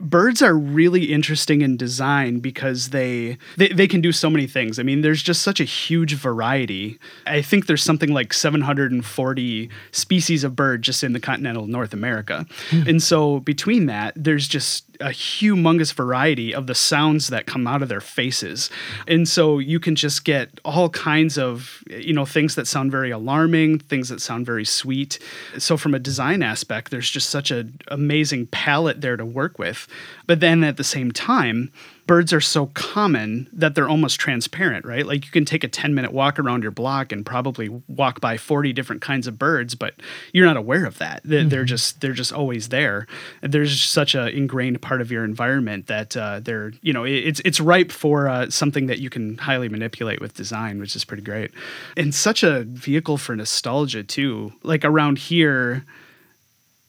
Birds 0.00 0.42
are 0.42 0.54
really 0.54 1.12
interesting 1.12 1.60
in 1.60 1.76
design 1.76 2.38
because 2.38 2.90
they, 2.90 3.36
they 3.56 3.68
they 3.68 3.88
can 3.88 4.00
do 4.00 4.12
so 4.12 4.30
many 4.30 4.46
things. 4.46 4.78
I 4.78 4.82
mean, 4.82 5.00
there's 5.00 5.22
just 5.22 5.42
such 5.42 5.60
a 5.60 5.64
huge 5.64 6.14
variety. 6.14 6.98
I 7.26 7.42
think 7.42 7.66
there's 7.66 7.82
something 7.82 8.12
like 8.12 8.32
740 8.32 9.70
species 9.90 10.44
of 10.44 10.54
bird 10.54 10.82
just 10.82 11.02
in 11.02 11.12
the 11.12 11.20
continental 11.20 11.66
North 11.66 11.92
America. 11.92 12.46
Hmm. 12.70 12.88
And 12.88 13.02
so 13.02 13.40
between 13.40 13.86
that, 13.86 14.12
there's 14.16 14.46
just 14.46 14.84
a 15.00 15.10
humongous 15.10 15.92
variety 15.92 16.54
of 16.54 16.66
the 16.66 16.74
sounds 16.74 17.28
that 17.28 17.46
come 17.46 17.66
out 17.66 17.82
of 17.82 17.88
their 17.88 18.00
faces. 18.00 18.70
And 19.06 19.28
so 19.28 19.58
you 19.58 19.78
can 19.78 19.94
just 19.94 20.24
get 20.24 20.60
all 20.64 20.88
kinds 20.90 21.38
of, 21.38 21.82
you 21.88 22.12
know, 22.12 22.24
things 22.24 22.54
that 22.56 22.66
sound 22.66 22.90
very 22.90 23.10
alarming, 23.10 23.78
things 23.80 24.08
that 24.08 24.20
sound 24.20 24.44
very 24.44 24.64
sweet. 24.64 25.18
So 25.56 25.76
from 25.76 25.94
a 25.94 25.98
design 25.98 26.42
aspect, 26.42 26.90
there's 26.90 27.10
just 27.10 27.30
such 27.30 27.50
an 27.50 27.78
amazing 27.88 28.46
palette 28.46 29.00
there 29.00 29.16
to 29.16 29.24
work 29.24 29.58
with. 29.58 29.86
But 30.26 30.40
then 30.40 30.64
at 30.64 30.76
the 30.76 30.84
same 30.84 31.12
time, 31.12 31.70
birds 32.08 32.32
are 32.32 32.40
so 32.40 32.66
common 32.74 33.48
that 33.52 33.74
they're 33.74 33.88
almost 33.88 34.18
transparent, 34.18 34.84
right? 34.84 35.06
Like 35.06 35.26
you 35.26 35.30
can 35.30 35.44
take 35.44 35.62
a 35.62 35.68
10 35.68 35.94
minute 35.94 36.12
walk 36.12 36.38
around 36.38 36.62
your 36.62 36.72
block 36.72 37.12
and 37.12 37.24
probably 37.24 37.68
walk 37.86 38.20
by 38.20 38.36
40 38.36 38.72
different 38.72 39.02
kinds 39.02 39.26
of 39.26 39.38
birds, 39.38 39.74
but 39.74 39.94
you're 40.32 40.46
not 40.46 40.56
aware 40.56 40.86
of 40.86 40.98
that. 40.98 41.20
They're, 41.22 41.44
they're 41.44 41.64
just 41.64 42.00
they're 42.00 42.12
just 42.14 42.32
always 42.32 42.70
there. 42.70 43.06
There's 43.42 43.80
such 43.80 44.14
a 44.14 44.28
ingrained 44.28 44.80
part 44.82 45.00
of 45.00 45.12
your 45.12 45.24
environment 45.24 45.86
that 45.86 46.16
uh, 46.16 46.40
they're 46.40 46.72
you 46.82 46.92
know 46.92 47.04
it's 47.04 47.40
it's 47.44 47.60
ripe 47.60 47.92
for 47.92 48.26
uh, 48.28 48.50
something 48.50 48.86
that 48.86 48.98
you 48.98 49.10
can 49.10 49.36
highly 49.38 49.68
manipulate 49.68 50.20
with 50.20 50.34
design, 50.34 50.80
which 50.80 50.96
is 50.96 51.04
pretty 51.04 51.22
great. 51.22 51.52
And 51.96 52.14
such 52.14 52.42
a 52.42 52.62
vehicle 52.64 53.18
for 53.18 53.36
nostalgia 53.36 54.02
too. 54.02 54.52
Like 54.62 54.84
around 54.84 55.18
here, 55.18 55.84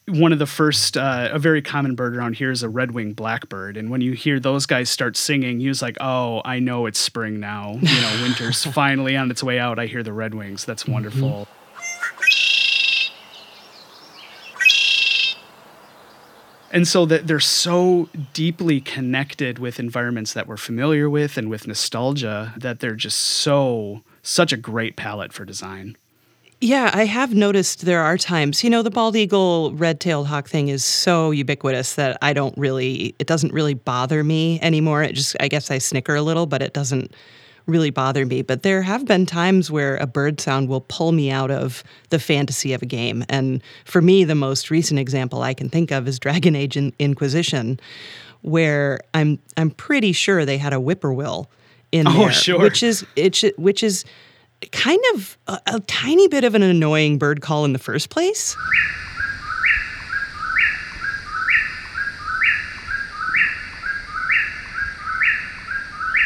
one 0.09 0.33
of 0.33 0.39
the 0.39 0.45
first, 0.45 0.97
uh, 0.97 1.29
a 1.31 1.39
very 1.39 1.61
common 1.61 1.95
bird 1.95 2.15
around 2.15 2.35
here 2.35 2.51
is 2.51 2.63
a 2.63 2.69
red-winged 2.69 3.15
blackbird, 3.15 3.77
and 3.77 3.89
when 3.89 4.01
you 4.01 4.13
hear 4.13 4.39
those 4.39 4.65
guys 4.65 4.89
start 4.89 5.15
singing, 5.15 5.59
you're 5.59 5.73
like, 5.81 5.97
"Oh, 6.01 6.41
I 6.43 6.59
know 6.59 6.85
it's 6.85 6.99
spring 6.99 7.39
now. 7.39 7.77
You 7.81 8.01
know, 8.01 8.19
winter's 8.23 8.63
finally 8.73 9.15
on 9.15 9.29
its 9.31 9.43
way 9.43 9.59
out. 9.59 9.79
I 9.79 9.85
hear 9.85 10.03
the 10.03 10.13
red 10.13 10.33
wings. 10.33 10.65
That's 10.65 10.87
wonderful." 10.87 11.47
And 16.71 16.87
so 16.87 17.05
that 17.07 17.25
they're 17.25 17.39
so 17.39 18.09
deeply 18.33 18.79
connected 18.79 19.57
with 19.57 19.79
environments 19.79 20.33
that 20.33 20.47
we're 20.47 20.57
familiar 20.57 21.09
with 21.09 21.35
and 21.37 21.49
with 21.49 21.65
nostalgia 21.67 22.53
that 22.57 22.79
they're 22.79 22.93
just 22.95 23.19
so 23.19 24.03
such 24.21 24.53
a 24.53 24.57
great 24.57 24.95
palette 24.95 25.33
for 25.33 25.45
design. 25.45 25.97
Yeah, 26.61 26.91
I 26.93 27.05
have 27.05 27.33
noticed 27.33 27.85
there 27.85 28.01
are 28.01 28.17
times, 28.17 28.65
you 28.65 28.69
know, 28.69 28.81
the 28.81 28.91
bald 28.91 29.15
eagle 29.15 29.73
red 29.75 30.01
tailed 30.01 30.27
hawk 30.27 30.49
thing 30.49 30.67
is 30.67 30.83
so 30.83 31.31
ubiquitous 31.31 31.95
that 31.95 32.17
I 32.21 32.33
don't 32.33 32.57
really, 32.57 33.15
it 33.17 33.27
doesn't 33.27 33.53
really 33.53 33.75
bother 33.75 34.25
me 34.25 34.59
anymore. 34.61 35.01
It 35.01 35.13
just, 35.13 35.37
I 35.39 35.47
guess 35.47 35.71
I 35.71 35.77
snicker 35.77 36.15
a 36.15 36.21
little, 36.21 36.45
but 36.47 36.61
it 36.61 36.73
doesn't 36.73 37.13
really 37.65 37.91
bother 37.91 38.25
me. 38.25 38.41
But 38.41 38.63
there 38.63 38.81
have 38.81 39.05
been 39.05 39.25
times 39.25 39.71
where 39.71 39.95
a 39.97 40.07
bird 40.07 40.41
sound 40.41 40.67
will 40.67 40.81
pull 40.81 41.13
me 41.13 41.31
out 41.31 41.49
of 41.49 41.81
the 42.09 42.19
fantasy 42.19 42.73
of 42.73 42.81
a 42.81 42.85
game. 42.85 43.23
And 43.29 43.63
for 43.85 44.01
me, 44.01 44.25
the 44.25 44.35
most 44.35 44.69
recent 44.69 44.99
example 44.99 45.41
I 45.41 45.53
can 45.53 45.69
think 45.69 45.91
of 45.91 46.09
is 46.09 46.19
Dragon 46.19 46.57
Age 46.57 46.75
In- 46.75 46.91
Inquisition, 46.99 47.79
where 48.41 48.99
I'm, 49.13 49.39
I'm 49.55 49.71
pretty 49.71 50.11
sure 50.11 50.43
they 50.43 50.57
had 50.57 50.73
a 50.73 50.79
whippoorwill 50.81 51.49
in 51.93 52.05
Oh, 52.05 52.11
there, 52.19 52.31
sure. 52.33 52.59
which 52.59 52.83
is, 52.83 53.05
it, 53.15 53.57
which 53.57 53.81
is, 53.81 54.03
kind 54.71 55.01
of 55.13 55.37
a, 55.47 55.59
a 55.67 55.79
tiny 55.81 56.27
bit 56.27 56.43
of 56.43 56.55
an 56.55 56.63
annoying 56.63 57.17
bird 57.17 57.41
call 57.41 57.65
in 57.65 57.73
the 57.73 57.79
first 57.79 58.09
place. 58.09 58.55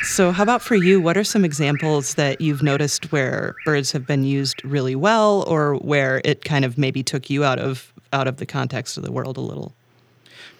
So, 0.03 0.31
how 0.31 0.43
about 0.43 0.61
for 0.61 0.75
you? 0.75 1.01
What 1.01 1.17
are 1.17 1.23
some 1.23 1.43
examples 1.43 2.15
that 2.15 2.39
you've 2.39 2.61
noticed 2.61 3.11
where 3.11 3.55
birds 3.65 3.91
have 3.93 4.05
been 4.05 4.23
used 4.23 4.63
really 4.63 4.95
well, 4.95 5.43
or 5.47 5.75
where 5.75 6.21
it 6.23 6.43
kind 6.43 6.65
of 6.65 6.77
maybe 6.77 7.01
took 7.01 7.29
you 7.29 7.43
out 7.43 7.57
of 7.57 7.91
out 8.11 8.27
of 8.27 8.37
the 8.37 8.45
context 8.45 8.97
of 8.97 9.03
the 9.03 9.11
world 9.11 9.37
a 9.37 9.41
little? 9.41 9.73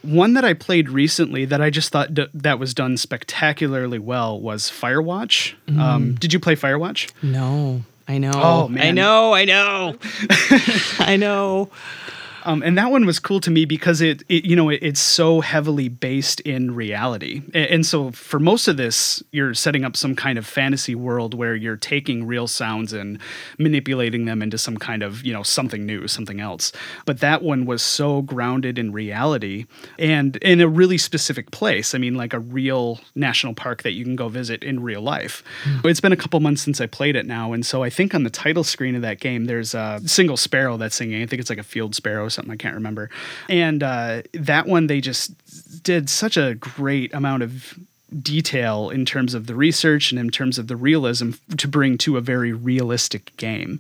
One 0.02 0.34
that 0.34 0.44
I 0.44 0.54
played 0.54 0.90
recently 0.90 1.46
that 1.46 1.62
I 1.62 1.70
just 1.70 1.92
thought 1.92 2.14
d- 2.14 2.28
that 2.34 2.60
was 2.60 2.74
done 2.74 2.98
spectacularly 2.98 4.00
well 4.00 4.40
was 4.40 4.70
Firewatch. 4.70 5.54
Um, 5.80 6.16
did 6.16 6.34
you 6.34 6.40
play 6.40 6.56
Firewatch? 6.56 7.10
No, 7.22 7.84
I 8.08 8.18
know. 8.18 8.32
Oh, 8.34 8.70
I 8.78 8.92
know. 8.92 9.34
I 9.34 9.46
know. 9.46 9.98
I 11.00 11.16
know. 11.18 11.70
Um, 12.44 12.62
and 12.62 12.78
that 12.78 12.92
one 12.92 13.06
was 13.06 13.20
cool 13.20 13.40
to 13.42 13.52
me 13.52 13.66
because 13.66 14.02
it, 14.02 14.24
it 14.30 14.46
you 14.46 14.56
know, 14.56 14.70
it, 14.70 14.80
it's 14.82 15.00
so 15.00 15.42
heavily 15.42 15.90
based 15.90 16.40
in 16.42 16.76
reality. 16.76 17.42
And, 17.54 17.68
and 17.68 17.86
so 17.86 18.12
for 18.12 18.40
most 18.40 18.68
of 18.68 18.78
this, 18.78 19.24
you're 19.32 19.54
setting 19.54 19.84
up 19.84 19.96
some 19.96 20.16
kind 20.16 20.38
of 20.38 20.46
fantasy 20.46 20.96
world 20.96 21.34
where 21.34 21.56
you're 21.56 21.78
taking 21.78 22.26
real 22.26 22.48
sounds 22.48 22.94
and 22.94 23.20
manipulating 23.58 24.26
them 24.26 24.42
into 24.42 24.58
some 24.58 24.78
kind 24.78 25.04
of, 25.04 25.26
you 25.26 25.34
know, 25.34 25.44
something 25.44 25.86
new, 25.86 26.08
something 26.08 26.40
else. 26.40 26.72
But 27.06 27.20
that 27.22 27.42
one 27.42 27.66
was 27.66 27.82
so 27.82 28.22
grounded 28.22 28.78
in 28.78 28.92
reality 28.92 29.66
and 29.98 30.36
in 30.38 30.62
a 30.62 30.68
really 30.68 30.98
specific 30.98 31.52
place. 31.52 31.96
I 31.96 31.98
mean, 31.98 32.16
like 32.16 32.34
a 32.34 32.40
real 32.40 33.00
national 33.16 33.54
park 33.54 33.84
that 33.84 33.92
you 33.92 34.04
can 34.04 34.16
go 34.16 34.28
visit 34.28 34.64
in 34.64 34.82
real 34.82 35.02
life. 35.02 35.44
It's 35.86 36.02
been 36.02 36.12
a 36.12 36.18
couple 36.18 36.40
months 36.40 36.62
since 36.62 36.82
I 36.82 36.88
played 36.88 37.16
it 37.16 37.26
now. 37.26 37.54
And 37.54 37.66
so 37.66 37.84
I 37.84 37.90
think 37.90 38.14
on 38.14 38.24
the 38.24 38.30
title 38.30 38.64
screen 38.64 38.96
of 38.96 39.02
that 39.02 39.20
game, 39.20 39.46
there's 39.46 39.74
a 39.74 40.02
single 40.06 40.38
sparrow 40.38 40.78
that's 40.78 40.96
singing. 40.96 41.22
I 41.22 41.26
think 41.26 41.40
it's 41.40 41.50
like 41.50 41.60
a 41.60 41.64
field 41.64 41.96
sparrow 41.96 42.30
something. 42.34 42.52
I 42.52 42.58
can't 42.58 42.76
remember. 42.76 43.10
And 43.50 43.84
uh, 43.84 44.24
that 44.34 44.68
one, 44.68 44.88
they 44.88 45.02
just 45.02 45.84
did 45.84 46.10
such 46.10 46.38
a 46.38 46.56
great 46.56 47.14
amount 47.14 47.44
of 47.44 47.78
detail 48.22 48.90
in 48.90 49.06
terms 49.06 49.34
of 49.34 49.48
the 49.48 49.56
research 49.56 50.12
and 50.12 50.20
in 50.20 50.30
terms 50.30 50.58
of 50.58 50.68
the 50.68 50.76
realism 50.76 51.32
to 51.58 51.68
bring 51.68 51.98
to 52.00 52.18
a 52.18 52.22
very 52.22 52.54
realistic 52.54 53.36
game. 53.38 53.80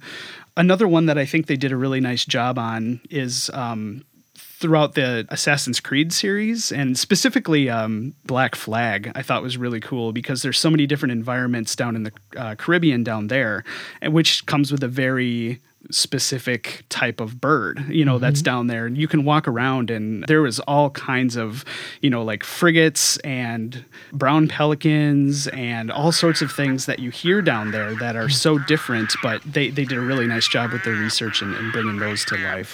Another 0.55 0.88
one 0.88 1.05
that 1.07 1.17
I 1.17 1.25
think 1.25 1.48
they 1.48 1.55
did 1.55 1.72
a 1.72 1.77
really 1.77 2.00
nice 2.00 2.25
job 2.25 2.57
on 2.57 3.01
is 3.10 3.50
um, 3.53 4.03
throughout 4.36 4.95
the 4.95 5.25
Assassin's 5.29 5.79
Creed 5.79 6.13
series 6.13 6.72
and 6.72 6.98
specifically 6.98 7.69
um, 7.69 8.13
Black 8.25 8.55
Flag, 8.55 9.12
I 9.15 9.22
thought 9.22 9.43
was 9.43 9.57
really 9.57 9.79
cool 9.79 10.13
because 10.13 10.41
there's 10.41 10.60
so 10.60 10.69
many 10.69 10.88
different 10.88 11.12
environments 11.12 11.75
down 11.75 11.95
in 11.95 12.03
the 12.03 12.12
uh, 12.38 12.55
Caribbean 12.55 13.03
down 13.03 13.27
there, 13.27 13.63
which 14.03 14.45
comes 14.45 14.72
with 14.72 14.83
a 14.83 14.88
very 14.88 15.60
specific 15.91 16.83
type 16.89 17.19
of 17.19 17.41
bird 17.41 17.83
you 17.89 18.05
know 18.05 18.17
that's 18.17 18.39
mm-hmm. 18.39 18.45
down 18.45 18.67
there. 18.67 18.85
And 18.85 18.97
you 18.97 19.07
can 19.07 19.25
walk 19.25 19.47
around 19.47 19.89
and 19.89 20.23
there 20.27 20.41
was 20.41 20.59
all 20.61 20.89
kinds 20.91 21.35
of 21.35 21.65
you 22.01 22.09
know 22.09 22.23
like 22.23 22.43
frigates 22.43 23.17
and 23.17 23.83
brown 24.11 24.47
pelicans 24.47 25.47
and 25.47 25.91
all 25.91 26.11
sorts 26.11 26.41
of 26.41 26.51
things 26.51 26.85
that 26.85 26.99
you 26.99 27.09
hear 27.09 27.41
down 27.41 27.71
there 27.71 27.95
that 27.95 28.15
are 28.15 28.29
so 28.29 28.57
different 28.57 29.13
but 29.21 29.41
they, 29.43 29.69
they 29.69 29.85
did 29.85 29.97
a 29.97 30.01
really 30.01 30.27
nice 30.27 30.47
job 30.47 30.71
with 30.71 30.83
their 30.83 30.93
research 30.93 31.41
and, 31.41 31.55
and 31.55 31.71
bringing 31.71 31.97
those 31.97 32.25
to 32.25 32.37
life. 32.37 32.73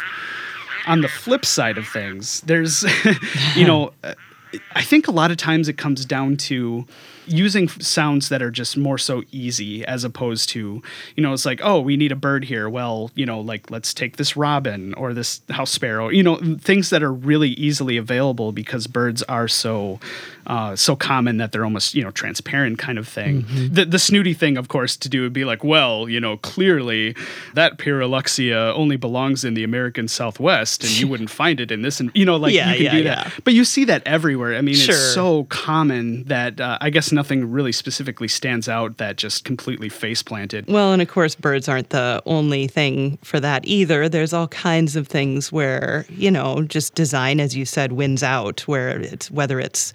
On 0.88 1.02
the 1.02 1.08
flip 1.08 1.46
side 1.46 1.78
of 1.78 1.88
things, 1.88 2.42
there's, 2.42 2.84
you 3.56 3.66
know, 3.66 3.94
I 4.74 4.82
think 4.82 5.08
a 5.08 5.12
lot 5.12 5.32
of 5.32 5.38
times 5.38 5.68
it 5.70 5.78
comes 5.78 6.06
down 6.06 6.38
to 6.38 6.86
using 7.28 7.68
sounds 7.68 8.30
that 8.30 8.42
are 8.42 8.50
just 8.50 8.76
more 8.76 8.98
so 8.98 9.22
easy 9.32 9.86
as 9.86 10.04
opposed 10.04 10.50
to, 10.50 10.82
you 11.16 11.22
know, 11.22 11.32
it's 11.32 11.46
like, 11.46 11.62
oh, 11.64 11.80
we 11.80 11.96
need 11.96 12.12
a 12.12 12.16
bird 12.16 12.44
here. 12.46 12.68
Well, 12.68 13.12
you 13.14 13.26
know, 13.28 13.40
like 13.40 13.70
let's 13.70 13.94
take 13.94 14.18
this 14.18 14.36
robin 14.36 14.96
or 14.96 15.14
this 15.14 15.42
house 15.52 15.70
sparrow, 15.70 16.10
you 16.10 16.24
know, 16.24 16.38
things 16.60 16.90
that 16.90 17.04
are 17.04 17.14
really 17.14 17.50
easily 17.50 17.98
available 17.98 18.52
because 18.52 18.88
birds 18.88 19.22
are 19.24 19.48
so 19.48 20.00
uh, 20.48 20.76
so 20.76 20.96
common 20.96 21.38
that 21.38 21.52
they're 21.52 21.64
almost, 21.64 21.94
you 21.94 22.04
know, 22.04 22.10
transparent 22.10 22.80
kind 22.80 22.98
of 22.98 23.08
thing. 23.08 23.46
The, 23.72 23.86
the 23.86 24.00
snooty 24.00 24.34
thing, 24.34 24.58
of 24.58 24.68
course, 24.68 24.98
to 24.98 25.08
do 25.08 25.22
would 25.22 25.34
be 25.34 25.46
like, 25.46 25.64
well, 25.64 26.10
you 26.10 26.20
know, 26.20 26.38
clearly 26.38 27.16
that 27.54 27.78
Pyrrhuloxia 27.78 28.74
only 28.74 28.96
belongs 28.96 29.44
in 29.46 29.54
the 29.54 29.64
American 29.64 30.08
Southwest 30.08 30.84
and 30.84 30.92
you 31.00 31.08
wouldn't 31.12 31.30
find 31.30 31.60
it 31.60 31.72
in 31.72 31.84
this. 31.84 32.00
And, 32.00 32.10
you 32.16 32.26
know, 32.26 32.36
like 32.38 32.54
Yeah, 32.56 32.72
you 32.72 32.78
can 32.78 32.86
yeah, 32.86 32.92
do 32.94 33.04
that. 33.04 33.28
yeah. 33.28 33.32
But 33.44 33.54
you 33.54 33.64
see 33.64 33.86
that 33.86 34.02
everywhere. 34.08 34.39
I 34.48 34.62
mean, 34.62 34.76
Sure. 34.76 34.96
it's 34.96 35.14
so 35.14 35.44
common 35.46 36.24
that 36.26 36.60
uh, 36.60 36.78
I 36.82 36.90
guess 36.90 37.12
nothing 37.12 37.52
really 37.52 37.72
specifically 37.72 38.28
stands 38.28 38.68
out 38.70 38.98
that 38.98 39.18
just 39.18 39.44
completely 39.44 39.90
face 39.90 40.24
planted. 40.24 40.66
Well, 40.68 40.94
and 40.94 41.02
of 41.02 41.08
course, 41.08 41.36
birds 41.36 41.68
aren't 41.68 41.90
the 41.90 42.22
only 42.26 42.68
thing 42.68 43.18
for 43.24 43.40
that 43.40 43.66
either. 43.68 44.08
There's 44.10 44.34
all 44.34 44.48
kinds 44.48 44.96
of 44.96 45.08
things 45.08 45.52
where, 45.52 46.06
you 46.10 46.32
know, 46.32 46.62
just 46.64 46.96
design, 46.96 47.40
as 47.40 47.56
you 47.56 47.66
said, 47.66 47.92
wins 47.92 48.24
out, 48.24 48.62
where 48.62 49.00
it's 49.00 49.30
whether 49.32 49.60
it's 49.60 49.94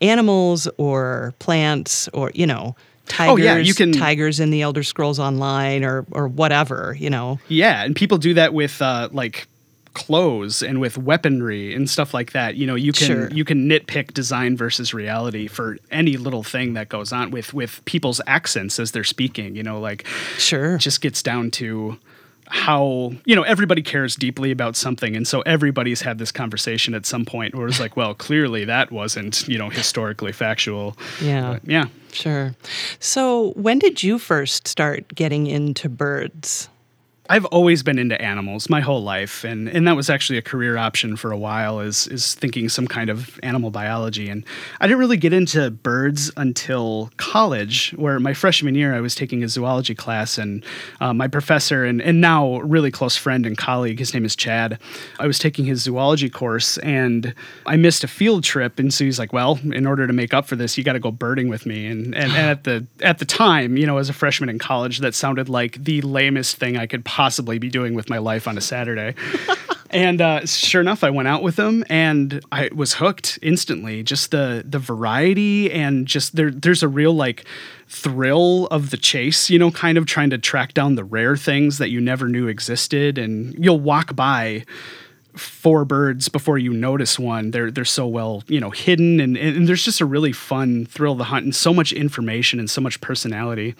animals 0.00 0.68
or 0.76 1.34
plants 1.38 2.08
or, 2.12 2.30
you 2.34 2.46
know, 2.46 2.76
tigers, 3.06 3.32
Oh, 3.32 3.36
yeah, 3.36 3.56
you 3.56 3.74
can- 3.74 3.92
tigers 3.92 4.38
in 4.38 4.50
the 4.50 4.62
Elder 4.62 4.82
Scrolls 4.82 5.18
Online 5.18 5.82
or, 5.84 6.04
or 6.12 6.28
whatever, 6.28 6.96
you 6.98 7.10
know. 7.10 7.38
Yeah, 7.48 7.84
and 7.84 7.96
people 7.96 8.18
do 8.18 8.34
that 8.34 8.52
with 8.54 8.80
uh, 8.82 9.08
like 9.12 9.48
clothes 9.98 10.62
and 10.62 10.80
with 10.80 10.96
weaponry 10.96 11.74
and 11.74 11.90
stuff 11.90 12.14
like 12.14 12.32
that. 12.32 12.54
You 12.56 12.66
know, 12.66 12.74
you 12.76 12.92
can 12.92 13.06
Sure. 13.06 13.30
you 13.30 13.44
can 13.44 13.68
nitpick 13.68 14.14
design 14.14 14.56
versus 14.56 14.94
reality 14.94 15.46
for 15.48 15.76
any 15.90 16.16
little 16.16 16.42
thing 16.44 16.74
that 16.74 16.88
goes 16.88 17.12
on 17.12 17.30
with 17.30 17.52
with 17.52 17.84
people's 17.84 18.20
accents 18.26 18.78
as 18.78 18.92
they're 18.92 19.04
speaking. 19.04 19.56
You 19.56 19.62
know, 19.62 19.80
like 19.80 20.06
Sure. 20.38 20.78
just 20.78 21.00
gets 21.00 21.22
down 21.22 21.50
to 21.52 21.98
how 22.50 23.12
you 23.26 23.36
know 23.36 23.42
everybody 23.42 23.82
cares 23.82 24.16
deeply 24.16 24.50
about 24.50 24.74
something 24.74 25.14
and 25.14 25.28
so 25.28 25.42
everybody's 25.42 26.00
had 26.00 26.16
this 26.16 26.32
conversation 26.32 26.94
at 26.94 27.04
some 27.04 27.26
point 27.26 27.54
where 27.54 27.68
it's 27.68 27.78
like 27.78 27.94
well 27.94 28.14
clearly 28.26 28.64
that 28.64 28.90
wasn't 28.90 29.46
you 29.46 29.58
know 29.58 29.68
historically 29.68 30.32
factual 30.32 30.96
Yeah. 31.20 31.52
But, 31.52 31.68
yeah 31.68 31.84
Sure. 32.10 32.54
So, 33.00 33.50
when 33.50 33.78
did 33.78 34.02
you 34.02 34.18
first 34.18 34.66
start 34.66 35.14
getting 35.14 35.46
into 35.46 35.90
birds? 35.90 36.70
I've 37.30 37.44
always 37.46 37.82
been 37.82 37.98
into 37.98 38.20
animals 38.20 38.70
my 38.70 38.80
whole 38.80 39.02
life, 39.02 39.44
and, 39.44 39.68
and 39.68 39.86
that 39.86 39.96
was 39.96 40.08
actually 40.08 40.38
a 40.38 40.42
career 40.42 40.76
option 40.76 41.16
for 41.16 41.32
a 41.32 41.36
while. 41.36 41.80
Is 41.80 42.06
is 42.06 42.34
thinking 42.34 42.68
some 42.68 42.86
kind 42.86 43.10
of 43.10 43.38
animal 43.42 43.70
biology, 43.70 44.28
and 44.28 44.44
I 44.80 44.86
didn't 44.86 45.00
really 45.00 45.16
get 45.16 45.32
into 45.32 45.70
birds 45.70 46.30
until 46.36 47.10
college, 47.16 47.90
where 47.96 48.20
my 48.20 48.32
freshman 48.32 48.74
year 48.74 48.94
I 48.94 49.00
was 49.00 49.14
taking 49.14 49.42
a 49.42 49.48
zoology 49.48 49.94
class, 49.94 50.38
and 50.38 50.64
uh, 51.00 51.12
my 51.12 51.28
professor 51.28 51.84
and 51.84 52.00
and 52.00 52.20
now 52.20 52.60
really 52.60 52.90
close 52.90 53.16
friend 53.16 53.44
and 53.44 53.58
colleague, 53.58 53.98
his 53.98 54.14
name 54.14 54.24
is 54.24 54.36
Chad. 54.36 54.78
I 55.18 55.26
was 55.26 55.38
taking 55.38 55.64
his 55.64 55.82
zoology 55.82 56.30
course, 56.30 56.78
and 56.78 57.34
I 57.66 57.76
missed 57.76 58.04
a 58.04 58.08
field 58.08 58.44
trip, 58.44 58.78
and 58.78 58.94
so 58.94 59.04
he's 59.04 59.18
like, 59.18 59.32
"Well, 59.32 59.58
in 59.64 59.86
order 59.86 60.06
to 60.06 60.12
make 60.12 60.32
up 60.32 60.46
for 60.46 60.56
this, 60.56 60.78
you 60.78 60.84
got 60.84 60.94
to 60.94 61.00
go 61.00 61.10
birding 61.10 61.48
with 61.48 61.66
me." 61.66 61.86
And, 61.86 62.14
and 62.14 62.28
and 62.28 62.32
at 62.36 62.64
the 62.64 62.86
at 63.00 63.18
the 63.18 63.24
time, 63.24 63.76
you 63.76 63.86
know, 63.86 63.98
as 63.98 64.08
a 64.08 64.12
freshman 64.12 64.48
in 64.48 64.58
college, 64.58 65.00
that 65.00 65.14
sounded 65.14 65.48
like 65.48 65.82
the 65.84 66.00
lamest 66.02 66.56
thing 66.56 66.76
I 66.76 66.86
could 66.86 67.04
possibly 67.04 67.17
be 67.58 67.70
doing 67.70 67.94
with 67.94 68.08
my 68.08 68.18
life 68.18 68.46
on 68.46 68.56
a 68.56 68.60
Saturday. 68.60 69.14
and 69.90 70.20
uh, 70.20 70.46
sure 70.46 70.80
enough, 70.80 71.02
I 71.02 71.10
went 71.10 71.28
out 71.28 71.42
with 71.42 71.56
them, 71.56 71.84
and 71.88 72.40
I 72.52 72.70
was 72.74 72.94
hooked 72.94 73.38
instantly. 73.42 74.02
Just 74.02 74.30
the 74.30 74.64
the 74.66 74.78
variety, 74.78 75.70
and 75.72 76.06
just 76.06 76.36
there 76.36 76.50
there's 76.50 76.82
a 76.82 76.88
real 76.88 77.12
like 77.12 77.44
thrill 77.88 78.66
of 78.66 78.90
the 78.90 78.96
chase, 78.96 79.48
you 79.48 79.58
know, 79.58 79.70
kind 79.70 79.96
of 79.96 80.06
trying 80.06 80.30
to 80.30 80.38
track 80.38 80.74
down 80.74 80.94
the 80.94 81.04
rare 81.04 81.36
things 81.36 81.78
that 81.78 81.90
you 81.90 82.00
never 82.00 82.28
knew 82.28 82.46
existed, 82.48 83.18
and 83.18 83.54
you'll 83.62 83.80
walk 83.80 84.14
by 84.14 84.64
four 85.38 85.84
birds 85.84 86.28
before 86.28 86.58
you 86.58 86.72
notice 86.72 87.18
one. 87.18 87.50
They're 87.50 87.70
they're 87.70 87.84
so 87.84 88.06
well, 88.06 88.42
you 88.48 88.60
know, 88.60 88.70
hidden 88.70 89.20
and, 89.20 89.36
and 89.36 89.68
there's 89.68 89.84
just 89.84 90.00
a 90.00 90.04
really 90.06 90.32
fun 90.32 90.86
thrill 90.86 91.12
of 91.12 91.18
the 91.18 91.24
hunt 91.24 91.44
and 91.44 91.54
so 91.54 91.72
much 91.72 91.92
information 91.92 92.58
and 92.58 92.68
so 92.68 92.80
much 92.80 93.00
personality. 93.00 93.74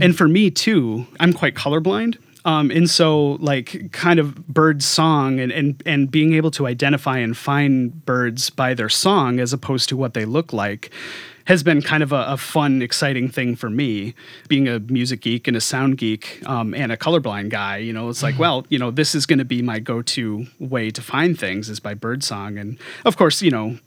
And 0.00 0.16
for 0.16 0.28
me 0.28 0.50
too, 0.50 1.06
I'm 1.18 1.32
quite 1.32 1.54
colorblind. 1.54 2.16
Um, 2.44 2.70
and 2.70 2.88
so 2.88 3.32
like 3.40 3.92
kind 3.92 4.18
of 4.18 4.46
bird 4.46 4.82
song 4.82 5.40
and, 5.40 5.52
and 5.52 5.82
and 5.84 6.10
being 6.10 6.34
able 6.34 6.50
to 6.52 6.66
identify 6.66 7.18
and 7.18 7.36
find 7.36 8.04
birds 8.06 8.50
by 8.50 8.74
their 8.74 8.88
song 8.88 9.40
as 9.40 9.52
opposed 9.52 9.88
to 9.90 9.96
what 9.96 10.14
they 10.14 10.24
look 10.24 10.52
like 10.52 10.90
has 11.44 11.62
been 11.62 11.82
kind 11.82 12.02
of 12.02 12.12
a, 12.12 12.24
a 12.28 12.36
fun, 12.36 12.80
exciting 12.80 13.28
thing 13.28 13.56
for 13.56 13.68
me, 13.68 14.14
being 14.48 14.68
a 14.68 14.78
music 14.78 15.22
geek 15.22 15.48
and 15.48 15.56
a 15.56 15.60
sound 15.60 15.98
geek 15.98 16.40
um, 16.46 16.74
and 16.74 16.92
a 16.92 16.96
colorblind 16.96 17.48
guy. 17.48 17.78
You 17.78 17.92
know, 17.92 18.08
it's 18.08 18.22
like, 18.22 18.38
well, 18.38 18.64
you 18.68 18.78
know, 18.78 18.92
this 18.92 19.14
is 19.16 19.26
going 19.26 19.40
to 19.40 19.44
be 19.44 19.60
my 19.60 19.80
go-to 19.80 20.46
way 20.60 20.90
to 20.90 21.02
find 21.02 21.38
things 21.38 21.68
is 21.68 21.80
by 21.80 21.94
birdsong, 21.94 22.56
and 22.56 22.78
of 23.04 23.16
course, 23.16 23.42
you 23.42 23.50
know, 23.50 23.78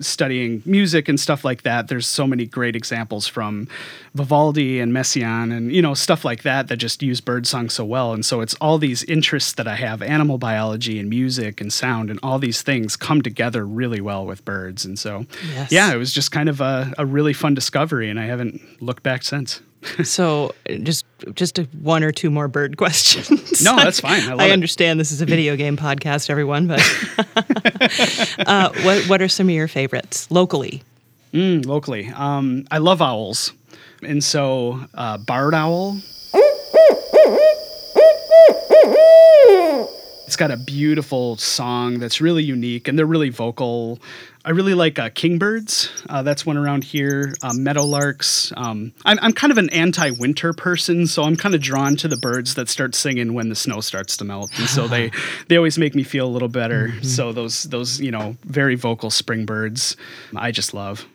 studying 0.00 0.62
music 0.66 1.08
and 1.08 1.18
stuff 1.18 1.44
like 1.44 1.62
that. 1.62 1.88
There's 1.88 2.06
so 2.06 2.26
many 2.26 2.44
great 2.46 2.76
examples 2.76 3.26
from 3.26 3.66
Vivaldi 4.14 4.78
and 4.80 4.92
Messiaen 4.92 5.56
and 5.56 5.72
you 5.72 5.80
know 5.80 5.94
stuff 5.94 6.24
like 6.24 6.42
that 6.42 6.68
that 6.68 6.76
just 6.76 7.02
use 7.02 7.20
birdsong 7.20 7.70
so 7.70 7.84
well. 7.84 8.12
And 8.12 8.24
so 8.24 8.40
it's 8.42 8.54
all 8.60 8.76
these 8.78 9.04
interests 9.04 9.52
that 9.54 9.66
I 9.66 9.76
have: 9.76 10.02
animal 10.02 10.36
biology 10.36 10.98
and 10.98 11.08
music 11.08 11.60
and 11.60 11.72
sound, 11.72 12.10
and 12.10 12.20
all 12.22 12.38
these 12.38 12.60
things 12.62 12.96
come 12.96 13.22
together 13.22 13.64
really 13.64 14.00
well 14.02 14.26
with 14.26 14.44
birds. 14.44 14.84
And 14.84 14.98
so, 14.98 15.24
Yes. 15.54 15.72
yeah, 15.72 15.92
it 15.94 15.96
was 15.96 16.12
just 16.12 16.30
kind 16.32 16.48
of 16.50 16.60
a, 16.60 16.92
a 16.98 17.06
really 17.06 17.32
fun 17.32 17.54
discovery, 17.54 18.10
and 18.10 18.20
I 18.20 18.26
haven't 18.26 18.60
looked 18.82 19.02
back 19.02 19.22
since. 19.22 19.62
So, 20.04 20.54
just 20.82 21.05
just 21.34 21.58
a, 21.58 21.64
one 21.82 22.02
or 22.04 22.12
two 22.12 22.30
more 22.30 22.48
bird 22.48 22.76
questions. 22.78 23.62
No, 23.64 23.76
that's 23.76 24.00
fine. 24.00 24.22
I 24.22 24.26
love 24.30 24.40
I 24.40 24.46
it. 24.46 24.52
understand 24.52 25.00
this 25.00 25.12
is 25.12 25.20
a 25.20 25.26
video 25.26 25.56
game 25.64 25.76
podcast, 25.76 26.30
everyone, 26.30 26.66
but 26.66 26.80
uh, 28.46 28.70
what 28.84 29.08
what 29.08 29.22
are 29.22 29.28
some 29.28 29.48
of 29.48 29.54
your 29.54 29.68
favorites 29.68 30.30
locally? 30.30 30.82
Mm, 31.32 31.66
locally, 31.66 32.08
um, 32.14 32.66
I 32.70 32.78
love 32.78 33.02
owls. 33.02 33.52
And 34.02 34.22
so, 34.22 34.84
uh, 34.94 35.16
barred 35.18 35.54
owl. 35.54 36.00
It's 40.26 40.34
got 40.34 40.50
a 40.50 40.56
beautiful 40.56 41.36
song 41.36 42.00
that's 42.00 42.20
really 42.20 42.42
unique, 42.42 42.88
and 42.88 42.98
they're 42.98 43.06
really 43.06 43.28
vocal. 43.28 44.00
I 44.44 44.50
really 44.50 44.74
like 44.74 44.98
uh, 44.98 45.10
kingbirds. 45.14 45.88
Uh, 46.08 46.22
that's 46.24 46.44
one 46.44 46.56
around 46.56 46.82
here. 46.82 47.32
Uh, 47.44 47.52
meadowlarks. 47.52 48.52
Um, 48.56 48.92
I'm, 49.04 49.20
I'm 49.22 49.32
kind 49.32 49.52
of 49.52 49.58
an 49.58 49.70
anti-winter 49.70 50.52
person, 50.52 51.06
so 51.06 51.22
I'm 51.22 51.36
kind 51.36 51.54
of 51.54 51.60
drawn 51.60 51.94
to 51.96 52.08
the 52.08 52.16
birds 52.16 52.56
that 52.56 52.68
start 52.68 52.96
singing 52.96 53.34
when 53.34 53.50
the 53.50 53.54
snow 53.54 53.80
starts 53.80 54.16
to 54.16 54.24
melt, 54.24 54.50
and 54.58 54.68
so 54.68 54.88
they 54.88 55.12
they 55.48 55.56
always 55.56 55.78
make 55.78 55.94
me 55.94 56.02
feel 56.02 56.26
a 56.26 56.32
little 56.32 56.48
better. 56.48 56.88
Mm-hmm. 56.88 57.04
So 57.04 57.32
those 57.32 57.62
those 57.62 58.00
you 58.00 58.10
know 58.10 58.36
very 58.44 58.74
vocal 58.74 59.10
spring 59.10 59.46
birds, 59.46 59.96
I 60.34 60.50
just 60.50 60.74
love. 60.74 61.06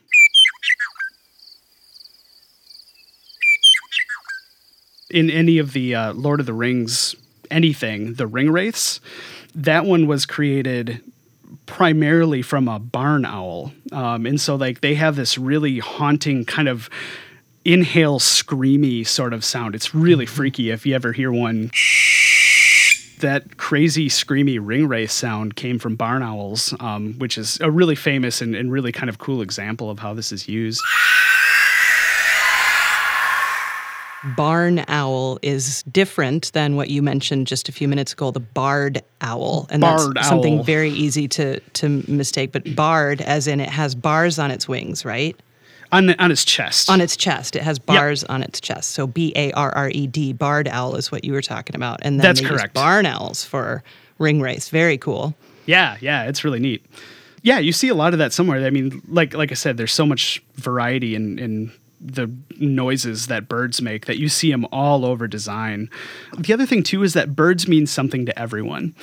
In 5.09 5.29
any 5.29 5.57
of 5.57 5.73
the 5.73 5.95
uh, 5.95 6.13
Lord 6.13 6.39
of 6.39 6.45
the 6.45 6.53
Rings 6.53 7.13
anything, 7.51 8.15
the 8.15 8.27
ring 8.27 8.49
wraiths, 8.51 8.99
that 9.53 9.85
one 9.85 10.07
was 10.07 10.25
created 10.25 11.01
primarily 11.65 12.41
from 12.41 12.67
a 12.67 12.79
barn 12.79 13.25
owl. 13.25 13.71
Um, 13.91 14.25
and 14.25 14.39
so 14.39 14.55
like 14.55 14.81
they 14.81 14.95
have 14.95 15.15
this 15.15 15.37
really 15.37 15.79
haunting 15.79 16.45
kind 16.45 16.67
of 16.67 16.89
inhale 17.65 18.19
screamy 18.19 19.05
sort 19.05 19.33
of 19.33 19.43
sound. 19.43 19.75
It's 19.75 19.93
really 19.93 20.25
mm-hmm. 20.25 20.35
freaky 20.35 20.69
if 20.71 20.85
you 20.85 20.95
ever 20.95 21.11
hear 21.11 21.31
one. 21.31 21.71
That 23.19 23.57
crazy 23.57 24.09
screamy 24.09 24.57
ring 24.59 24.87
wraith 24.87 25.11
sound 25.11 25.55
came 25.55 25.77
from 25.77 25.95
barn 25.95 26.23
owls, 26.23 26.73
um, 26.79 27.13
which 27.19 27.37
is 27.37 27.59
a 27.61 27.69
really 27.69 27.95
famous 27.95 28.41
and, 28.41 28.55
and 28.55 28.71
really 28.71 28.91
kind 28.91 29.09
of 29.09 29.19
cool 29.19 29.43
example 29.43 29.91
of 29.91 29.99
how 29.99 30.15
this 30.15 30.31
is 30.31 30.47
used. 30.47 30.81
Barn 34.35 34.85
owl 34.87 35.39
is 35.41 35.83
different 35.83 36.53
than 36.53 36.75
what 36.75 36.89
you 36.89 37.01
mentioned 37.01 37.47
just 37.47 37.69
a 37.69 37.71
few 37.71 37.87
minutes 37.87 38.13
ago, 38.13 38.29
the 38.29 38.39
barred 38.39 39.01
owl. 39.21 39.67
And 39.69 39.81
barred 39.81 40.15
that's 40.15 40.27
something 40.27 40.63
very 40.63 40.91
easy 40.91 41.27
to 41.29 41.59
to 41.59 42.03
mistake. 42.07 42.51
But 42.51 42.75
barred 42.75 43.21
as 43.21 43.47
in 43.47 43.59
it 43.59 43.69
has 43.69 43.95
bars 43.95 44.37
on 44.37 44.51
its 44.51 44.67
wings, 44.67 45.03
right? 45.05 45.35
On, 45.91 46.09
on 46.19 46.31
its 46.31 46.45
chest. 46.45 46.89
On 46.89 47.01
its 47.01 47.17
chest. 47.17 47.55
It 47.55 47.63
has 47.63 47.77
bars 47.77 48.21
yep. 48.21 48.31
on 48.31 48.43
its 48.43 48.61
chest. 48.61 48.91
So 48.91 49.07
B 49.07 49.33
A 49.35 49.51
R 49.53 49.75
R 49.75 49.89
E 49.89 50.07
D, 50.07 50.33
barred 50.33 50.67
owl 50.67 50.95
is 50.95 51.11
what 51.11 51.25
you 51.25 51.33
were 51.33 51.41
talking 51.41 51.75
about. 51.75 51.99
And 52.03 52.19
then 52.19 52.23
That's 52.23 52.41
they 52.41 52.47
correct. 52.47 52.75
use 52.75 52.83
barn 52.83 53.05
owls 53.05 53.43
for 53.43 53.83
ring 54.19 54.39
wraiths. 54.39 54.69
Very 54.69 54.97
cool. 54.97 55.35
Yeah, 55.65 55.97
yeah, 55.99 56.23
it's 56.23 56.43
really 56.43 56.59
neat. 56.59 56.85
Yeah, 57.41 57.59
you 57.59 57.73
see 57.73 57.89
a 57.89 57.95
lot 57.95 58.13
of 58.13 58.19
that 58.19 58.33
somewhere. 58.33 58.65
I 58.65 58.69
mean, 58.69 59.01
like 59.07 59.33
like 59.33 59.51
I 59.51 59.55
said, 59.55 59.77
there's 59.77 59.93
so 59.93 60.05
much 60.05 60.43
variety 60.55 61.15
in 61.15 61.39
in 61.39 61.71
the 62.03 62.31
noises 62.59 63.27
that 63.27 63.47
birds 63.47 63.81
make 63.81 64.07
that 64.07 64.17
you 64.17 64.27
see 64.27 64.51
them 64.51 64.65
all 64.71 65.05
over 65.05 65.27
design. 65.27 65.89
The 66.37 66.53
other 66.53 66.65
thing 66.65 66.83
too 66.83 67.03
is 67.03 67.13
that 67.13 67.35
birds 67.35 67.67
mean 67.67 67.85
something 67.85 68.25
to 68.25 68.39
everyone. 68.39 68.95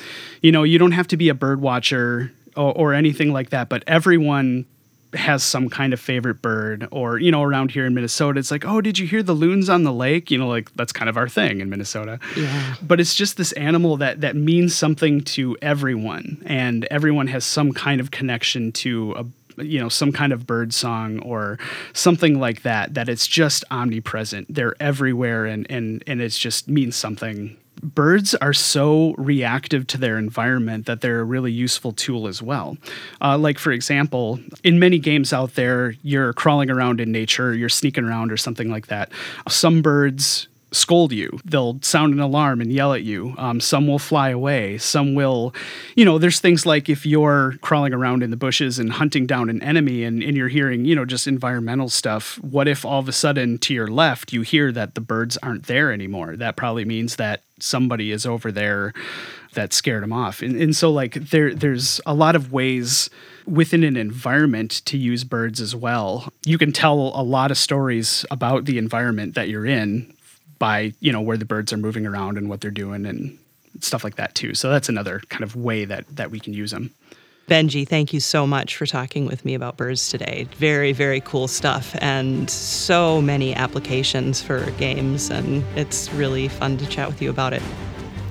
You 0.43 0.53
know, 0.53 0.65
you 0.65 0.79
don't 0.79 0.93
have 0.93 1.09
to 1.09 1.17
be 1.17 1.29
a 1.29 1.35
bird 1.35 1.61
watcher 1.61 2.33
or, 2.57 2.73
or 2.77 2.95
anything 2.95 3.33
like 3.33 3.51
that, 3.51 3.69
but 3.69 3.85
everyone 3.87 4.67
has 5.15 5.43
some 5.43 5.71
kind 5.71 5.93
of 5.95 6.01
favorite 6.01 6.43
bird 6.43 6.87
or 6.91 7.19
you 7.19 7.31
know 7.31 7.43
around 7.43 7.71
here 7.71 7.87
in 7.87 7.95
minnesota 7.95 8.39
it's 8.39 8.51
like 8.51 8.67
oh 8.67 8.83
did 8.83 8.99
you 8.99 9.07
hear 9.07 9.23
the 9.23 9.33
loons 9.33 9.71
on 9.71 9.83
the 9.83 9.93
lake 9.93 10.31
you 10.31 10.37
know 10.37 10.47
like 10.47 10.71
that's 10.75 10.93
kind 10.93 11.09
of 11.09 11.17
our 11.17 11.27
thing 11.27 11.61
in 11.61 11.71
minnesota 11.71 12.21
yeah. 12.37 12.75
but 12.83 13.01
it's 13.01 13.15
just 13.15 13.39
this 13.39 13.53
animal 13.53 13.97
that 13.97 14.21
that 14.21 14.37
means 14.37 14.75
something 14.75 15.23
to 15.23 15.57
everyone 15.63 16.43
and 16.45 16.85
everyone 16.91 17.27
has 17.27 17.43
some 17.43 17.73
kind 17.73 18.03
of 18.03 18.11
connection 18.11 18.71
to 18.71 19.13
a 19.13 19.25
you 19.63 19.79
know 19.79 19.89
some 19.89 20.13
kind 20.13 20.33
of 20.33 20.47
bird 20.47 20.73
song 20.73 21.19
or 21.21 21.59
something 21.93 22.39
like 22.39 22.63
that 22.63 22.95
that 22.95 23.09
it's 23.09 23.27
just 23.27 23.65
omnipresent 23.71 24.53
they're 24.53 24.75
everywhere 24.81 25.47
and 25.47 25.71
and 25.71 26.03
and 26.07 26.21
it 26.21 26.31
just 26.31 26.69
means 26.69 26.97
something 26.97 27.57
birds 27.83 28.35
are 28.37 28.53
so 28.53 29.15
reactive 29.17 29.87
to 29.87 29.99
their 29.99 30.19
environment 30.19 30.87
that 30.87 31.01
they're 31.01 31.21
a 31.21 31.25
really 31.25 31.53
useful 31.53 31.93
tool 31.93 32.27
as 32.27 32.43
well. 32.43 32.77
Uh, 33.21 33.39
like, 33.39 33.59
for 33.59 33.73
example, 33.73 34.41
in 34.65 34.79
many 34.79 34.99
games 34.99 35.33
out 35.33 35.55
there, 35.55 35.95
you're 36.03 36.33
crawling 36.33 36.71
around 36.71 37.01
in 37.01 37.13
nature, 37.13 37.55
you're 37.55 37.69
sneaking 37.69 38.05
around 38.05 38.33
or 38.33 38.37
something 38.37 38.71
like 38.71 38.89
that. 38.89 39.11
Some 39.49 39.83
birds 39.83 40.49
scold 40.73 41.13
you. 41.13 41.39
They'll 41.45 41.79
sound 41.83 42.13
an 42.15 42.21
alarm 42.21 42.61
and 42.61 42.73
yell 42.73 42.93
at 42.93 43.03
you. 43.03 43.35
Um, 43.39 43.61
some 43.61 43.87
will 43.87 43.99
fly 43.99 44.31
away. 44.31 44.79
Some 44.79 45.15
will, 45.15 45.55
you 45.97 46.05
know, 46.05 46.19
there's 46.19 46.41
things 46.41 46.67
like 46.67 46.89
if 46.89 47.07
you're 47.07 47.55
crawling 47.61 47.95
around 47.95 48.23
in 48.23 48.31
the 48.31 48.37
bushes 48.37 48.79
and 48.79 48.93
hunting 48.93 49.27
down 49.27 49.49
an 49.49 49.63
enemy 49.63 50.05
and, 50.05 50.23
and 50.23 50.37
you're 50.37 50.49
hearing, 50.49 50.85
you 50.85 50.95
know, 50.95 51.05
just 51.05 51.27
environmental 51.27 51.89
stuff. 51.89 52.39
What 52.43 52.69
if 52.69 52.85
all 52.85 53.01
of 53.01 53.09
a 53.09 53.13
sudden 53.13 53.59
to 53.59 53.75
your 53.75 53.89
left 53.89 54.33
you 54.33 54.43
hear 54.43 54.71
that 54.73 54.95
the 54.95 55.01
birds 55.01 55.39
aren't 55.39 55.67
there 55.67 55.93
anymore? 55.93 56.37
That 56.37 56.57
probably 56.57 56.85
means 56.85 57.17
that 57.17 57.43
somebody 57.61 58.13
is 58.13 58.27
over 58.27 58.53
there 58.53 58.93
that 59.55 59.73
scared 59.73 60.03
them 60.03 60.13
off. 60.13 60.43
And, 60.43 60.61
and 60.61 60.77
so, 60.77 60.91
like, 60.91 61.15
there, 61.15 61.55
there's 61.55 62.01
a 62.07 62.15
lot 62.15 62.37
of 62.37 62.53
ways 62.53 63.11
within 63.47 63.83
an 63.83 63.97
environment 63.97 64.83
to 64.85 64.99
use 64.99 65.25
birds 65.25 65.61
as 65.61 65.75
well. 65.75 66.31
You 66.45 66.59
can 66.59 66.73
tell 66.73 67.13
a 67.15 67.23
lot 67.23 67.51
of 67.51 67.59
stories 67.59 68.27
about 68.31 68.67
the 68.67 68.79
environment 68.79 69.35
that 69.35 69.49
you're 69.49 69.67
in 69.67 70.13
by 70.59 70.93
you 71.01 71.13
know 71.13 71.21
where 71.21 71.37
the 71.37 71.45
birds 71.45 71.73
are 71.73 71.77
moving 71.77 72.07
around 72.07 72.39
and 72.39 72.49
what 72.49 72.61
they're 72.61 72.71
doing 72.71 73.07
and 73.07 73.39
stuff 73.81 74.05
like 74.05 74.17
that 74.17 74.35
too. 74.35 74.55
So 74.55 74.71
that's 74.71 74.89
another 74.89 75.21
kind 75.29 75.45
of 75.45 75.57
way 75.57 75.85
that 75.85 76.05
that 76.17 76.31
we 76.31 76.41
can 76.41 76.53
use 76.53 76.71
them. 76.71 76.95
Benji, 77.49 77.89
thank 77.89 78.13
you 78.13 78.21
so 78.21 78.47
much 78.47 78.77
for 78.77 78.85
talking 78.85 79.25
with 79.25 79.43
me 79.47 79.55
about 79.55 79.79
birds 79.79 80.11
today. 80.11 80.47
Very, 80.57 80.93
very 80.93 81.21
cool 81.23 81.49
stuff 81.49 81.97
and 82.03 82.51
so 82.51 83.23
many 83.23 83.55
applications 83.55 84.43
for 84.43 84.71
games, 84.73 85.31
and 85.31 85.65
it's 85.75 86.13
really 86.13 86.49
fun 86.49 86.77
to 86.77 86.87
chat 86.87 87.09
with 87.09 87.23
you 87.23 87.31
about 87.31 87.55
it. 87.55 87.63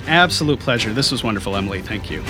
Absolute 0.05 0.59
pleasure. 0.59 0.93
This 0.93 1.11
was 1.11 1.23
wonderful, 1.23 1.55
Emily. 1.55 1.81
Thank 1.81 2.11
you. 2.11 2.23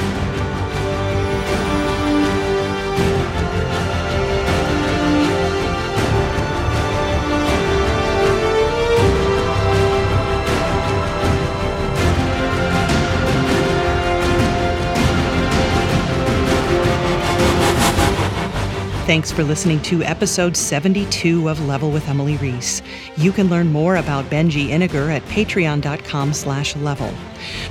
Thanks 19.08 19.32
for 19.32 19.46
listening 19.46 19.82
to 19.84 20.04
episode 20.04 20.58
72 20.58 21.48
of 21.48 21.66
Level 21.66 21.92
with 21.92 22.10
Emily 22.10 22.36
Reese. 22.36 22.82
You 23.16 23.32
can 23.32 23.48
learn 23.48 23.72
more 23.72 23.96
about 23.96 24.26
Benji 24.26 24.68
Iniger 24.68 25.10
at 25.10 25.24
patreon.com 25.28 26.34
slash 26.34 26.76
level. 26.76 27.14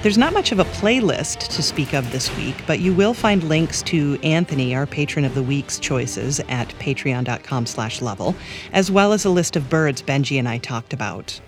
There's 0.01 0.17
not 0.17 0.33
much 0.33 0.51
of 0.51 0.61
a 0.61 0.65
playlist 0.65 1.49
to 1.49 1.63
speak 1.63 1.93
of 1.93 2.11
this 2.11 2.35
week, 2.39 2.57
but 2.67 2.81
you 2.81 2.95
will 2.95 3.13
find 3.13 3.43
links 3.43 3.83
to 3.83 4.19
Anthony, 4.23 4.75
our 4.75 4.87
patron 4.87 5.27
of 5.27 5.35
the 5.35 5.43
week's 5.43 5.79
choices, 5.79 6.41
at 6.49 6.71
patreon.com 6.79 7.67
slash 7.67 8.01
level, 8.01 8.35
as 8.73 8.91
well 8.91 9.13
as 9.13 9.27
a 9.27 9.31
list 9.31 9.57
of 9.57 9.69
birds 9.69 10.01
Benji 10.01 10.39
and 10.39 10.49
I 10.49 10.57
talked 10.57 10.95
about. 10.95 11.39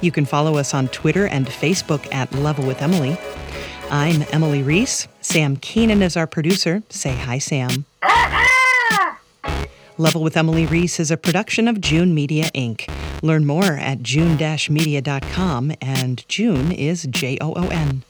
You 0.00 0.12
can 0.12 0.24
follow 0.24 0.56
us 0.56 0.72
on 0.72 0.86
Twitter 0.86 1.26
and 1.26 1.48
Facebook 1.48 2.06
at 2.14 2.32
Level 2.32 2.64
with 2.64 2.80
Emily. 2.80 3.18
I'm 3.90 4.22
Emily 4.32 4.62
Reese. 4.62 5.08
Sam 5.20 5.56
Keenan 5.56 6.00
is 6.00 6.16
our 6.16 6.28
producer. 6.28 6.84
Say 6.90 7.16
hi, 7.16 7.38
Sam. 7.38 7.84
Level 9.98 10.22
with 10.22 10.36
Emily 10.36 10.64
Reese 10.64 11.00
is 11.00 11.10
a 11.10 11.16
production 11.16 11.66
of 11.66 11.80
Joon 11.80 12.14
Media 12.14 12.44
Inc. 12.54 12.88
Learn 13.20 13.44
more 13.44 13.64
at 13.72 14.00
joon-media.com 14.00 15.72
and 15.80 16.28
Joon 16.28 16.70
is 16.70 17.02
J 17.10 17.36
O 17.40 17.52
O 17.54 17.68
N. 17.68 18.04